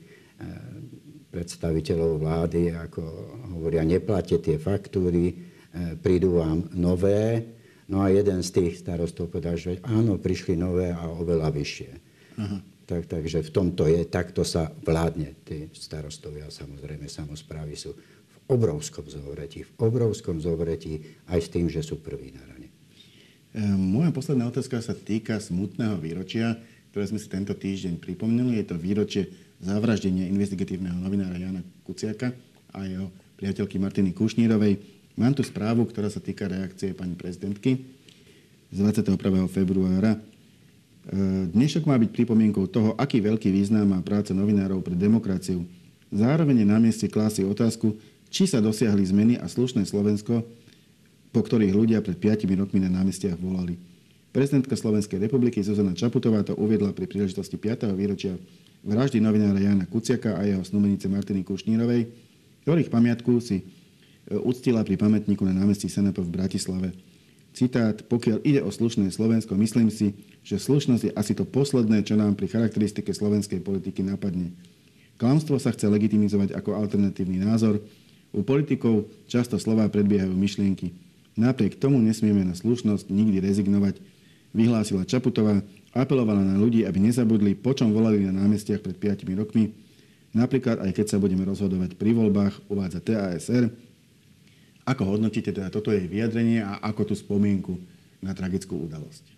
predstaviteľov 1.31 2.19
vlády, 2.19 2.75
ako 2.75 3.03
hovoria, 3.55 3.87
neplatie 3.87 4.43
tie 4.43 4.59
faktúry, 4.59 5.31
eh, 5.31 5.95
prídu 5.95 6.43
vám 6.43 6.75
nové. 6.75 7.55
No 7.87 8.03
a 8.03 8.11
jeden 8.11 8.43
z 8.43 8.51
tých 8.51 8.83
starostov 8.83 9.31
povedal, 9.31 9.55
že 9.55 9.79
áno, 9.87 10.19
prišli 10.19 10.59
nové 10.59 10.91
a 10.91 11.07
oveľa 11.07 11.55
vyššie. 11.55 11.93
Aha. 12.35 12.74
Tak, 12.85 13.09
takže 13.09 13.41
v 13.41 13.51
tomto 13.51 13.89
je, 13.89 14.05
takto 14.05 14.45
sa 14.45 14.69
vládne. 14.85 15.33
Tí 15.41 15.73
starostovia, 15.73 16.53
samozrejme, 16.53 17.09
samozprávy 17.09 17.81
sú 17.81 17.97
v 17.97 18.37
obrovskom 18.53 19.09
zovretí, 19.09 19.65
v 19.65 19.73
obrovskom 19.81 20.37
zovretí 20.37 21.01
aj 21.33 21.41
s 21.41 21.49
tým, 21.49 21.73
že 21.73 21.81
sú 21.81 22.05
prví 22.05 22.37
na 22.37 22.45
rane. 22.45 22.69
Ehm, 23.57 23.81
moja 23.81 24.13
posledná 24.13 24.45
otázka 24.45 24.85
sa 24.85 24.93
týka 24.93 25.41
smutného 25.41 25.97
výročia, 25.97 26.61
ktoré 26.93 27.09
sme 27.09 27.17
si 27.17 27.33
tento 27.33 27.57
týždeň 27.57 27.97
pripomnuli. 28.05 28.61
Je 28.61 28.67
to 28.69 28.77
výročie 28.77 29.33
zavraždenia 29.65 30.29
investigatívneho 30.29 31.01
novinára 31.01 31.41
Jana 31.41 31.65
Kuciaka 31.89 32.37
a 32.77 32.85
jeho 32.85 33.09
priateľky 33.41 33.81
Martiny 33.81 34.13
Kušnírovej. 34.13 34.77
Mám 35.17 35.33
tu 35.33 35.47
správu, 35.47 35.89
ktorá 35.89 36.13
sa 36.13 36.21
týka 36.21 36.51
reakcie 36.51 36.93
pani 36.93 37.17
prezidentky 37.17 37.81
z 38.75 38.77
21. 38.77 39.17
februára 39.47 40.19
Dnešok 41.53 41.85
má 41.85 42.01
byť 42.01 42.11
pripomienkou 42.17 42.65
toho, 42.65 42.97
aký 42.97 43.21
veľký 43.21 43.53
význam 43.53 43.93
má 43.93 44.01
práca 44.01 44.33
novinárov 44.33 44.81
pre 44.81 44.97
demokraciu. 44.97 45.69
Zároveň 46.09 46.65
je 46.65 46.67
na 46.69 46.79
mieste 46.81 47.07
klásy 47.13 47.45
otázku, 47.45 48.01
či 48.33 48.49
sa 48.49 48.65
dosiahli 48.65 49.05
zmeny 49.05 49.35
a 49.37 49.45
slušné 49.45 49.85
Slovensko, 49.85 50.41
po 51.29 51.41
ktorých 51.45 51.77
ľudia 51.77 52.01
pred 52.01 52.17
5 52.17 52.49
rokmi 52.57 52.81
na 52.81 52.89
námestiach 52.89 53.37
volali. 53.37 53.77
Prezidentka 54.35 54.75
Slovenskej 54.75 55.23
republiky 55.23 55.63
Zuzana 55.63 55.95
Čaputová 55.95 56.43
to 56.43 56.59
uviedla 56.59 56.91
pri 56.91 57.07
príležitosti 57.07 57.55
5. 57.55 57.95
výročia 57.95 58.35
vraždy 58.83 59.23
novinára 59.23 59.61
Jana 59.61 59.87
Kuciaka 59.87 60.41
a 60.41 60.43
jeho 60.43 60.65
snúbenice 60.67 61.07
Martiny 61.07 61.47
Kušnírovej, 61.47 62.11
ktorých 62.67 62.91
pamiatku 62.91 63.39
si 63.39 63.63
e, 63.63 63.65
uctila 64.35 64.83
pri 64.83 64.99
pamätníku 64.99 65.47
na 65.47 65.55
námestí 65.55 65.87
Senepo 65.87 66.25
v 66.27 66.35
Bratislave. 66.35 66.91
Citát, 67.55 67.95
pokiaľ 68.11 68.43
ide 68.43 68.61
o 68.67 68.71
slušné 68.75 69.15
Slovensko, 69.15 69.55
myslím 69.55 69.87
si, 69.87 70.19
že 70.43 70.59
slušnosť 70.59 71.03
je 71.07 71.13
asi 71.15 71.39
to 71.39 71.47
posledné, 71.47 72.03
čo 72.03 72.19
nám 72.19 72.35
pri 72.35 72.51
charakteristike 72.51 73.15
slovenskej 73.15 73.63
politiky 73.63 74.03
napadne. 74.03 74.51
Klamstvo 75.15 75.63
sa 75.63 75.71
chce 75.71 75.87
legitimizovať 75.87 76.51
ako 76.51 76.75
alternatívny 76.75 77.39
názor. 77.39 77.79
U 78.35 78.43
politikov 78.43 79.07
často 79.31 79.55
slová 79.63 79.87
predbiehajú 79.87 80.35
myšlienky. 80.35 80.99
Napriek 81.39 81.79
tomu 81.79 82.03
nesmieme 82.03 82.43
na 82.43 82.59
slušnosť 82.59 83.07
nikdy 83.07 83.39
rezignovať, 83.39 84.03
vyhlásila 84.51 85.07
Čaputová, 85.07 85.63
apelovala 85.95 86.43
na 86.43 86.59
ľudí, 86.59 86.83
aby 86.83 86.99
nezabudli, 86.99 87.55
po 87.55 87.71
čom 87.71 87.95
volali 87.95 88.27
na 88.27 88.35
námestiach 88.35 88.83
pred 88.83 88.99
5 88.99 89.31
rokmi. 89.39 89.71
Napríklad 90.35 90.83
aj 90.83 90.91
keď 90.91 91.07
sa 91.15 91.23
budeme 91.23 91.47
rozhodovať 91.47 91.95
pri 91.95 92.11
voľbách, 92.19 92.67
uvádza 92.67 92.99
TASR, 92.99 93.71
ako 94.85 95.17
hodnotíte 95.17 95.53
teda 95.53 95.73
toto 95.73 95.93
jej 95.93 96.05
vyjadrenie 96.05 96.61
a 96.61 96.81
ako 96.85 97.13
tú 97.13 97.15
spomienku 97.17 97.81
na 98.21 98.37
tragickú 98.37 98.85
udalosť? 98.85 99.35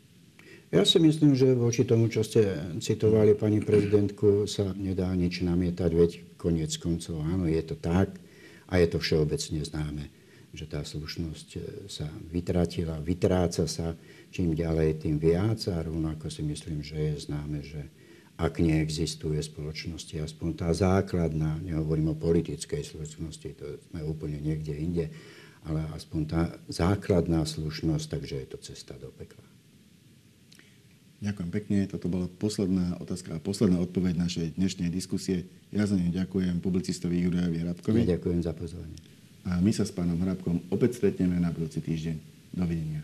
Ja 0.74 0.82
si 0.82 0.98
myslím, 0.98 1.38
že 1.38 1.54
voči 1.54 1.86
tomu, 1.86 2.10
čo 2.10 2.26
ste 2.26 2.74
citovali 2.82 3.38
pani 3.38 3.62
prezidentku, 3.62 4.50
sa 4.50 4.74
nedá 4.74 5.06
nič 5.14 5.46
namietať, 5.46 5.90
veď 5.94 6.10
koniec 6.34 6.74
koncov, 6.82 7.22
áno, 7.22 7.46
je 7.46 7.62
to 7.62 7.78
tak 7.78 8.10
a 8.66 8.82
je 8.82 8.86
to 8.90 8.98
všeobecne 8.98 9.62
známe, 9.62 10.10
že 10.50 10.66
tá 10.66 10.82
slušnosť 10.82 11.48
e, 11.54 11.58
sa 11.86 12.10
vytratila, 12.10 12.98
vytráca 12.98 13.70
sa 13.70 13.94
čím 14.34 14.58
ďalej, 14.58 15.06
tým 15.06 15.22
viac 15.22 15.62
a 15.70 15.86
rovnako 15.86 16.26
si 16.26 16.42
myslím, 16.42 16.82
že 16.82 16.98
je 16.98 17.14
známe, 17.30 17.62
že 17.62 17.86
ak 18.36 18.60
neexistuje 18.60 19.40
v 19.40 19.48
spoločnosti 19.48 20.12
aspoň 20.20 20.48
tá 20.60 20.68
základná, 20.76 21.56
nehovorím 21.64 22.12
o 22.12 22.20
politickej 22.20 22.84
slušnosti, 22.84 23.48
to 23.56 23.80
sme 23.88 24.04
úplne 24.04 24.36
niekde 24.44 24.76
inde, 24.76 25.06
ale 25.64 25.82
aspoň 25.96 26.20
tá 26.28 26.42
základná 26.68 27.42
slušnosť, 27.48 28.06
takže 28.06 28.36
je 28.44 28.48
to 28.52 28.58
cesta 28.60 28.94
do 29.00 29.08
pekla. 29.16 29.42
Ďakujem 31.16 31.50
pekne. 31.50 31.78
Toto 31.88 32.12
bola 32.12 32.28
posledná 32.28 33.00
otázka 33.00 33.40
a 33.40 33.42
posledná 33.42 33.80
odpoveď 33.80 34.20
našej 34.20 34.60
dnešnej 34.60 34.92
diskusie. 34.92 35.48
Ja 35.72 35.88
za 35.88 35.96
ňu 35.96 36.12
ďakujem 36.12 36.60
publicistovi 36.60 37.24
Jurajovi 37.24 37.64
Hrabkovi. 37.64 38.04
Ja 38.04 38.20
ďakujem 38.20 38.40
za 38.44 38.52
pozvanie. 38.52 39.00
A 39.48 39.56
my 39.64 39.72
sa 39.72 39.88
s 39.88 39.96
pánom 39.96 40.20
Hrabkom 40.20 40.60
opäť 40.68 41.00
stretneme 41.00 41.40
na 41.40 41.48
budúci 41.48 41.80
týždeň. 41.80 42.16
Dovidenia. 42.52 43.00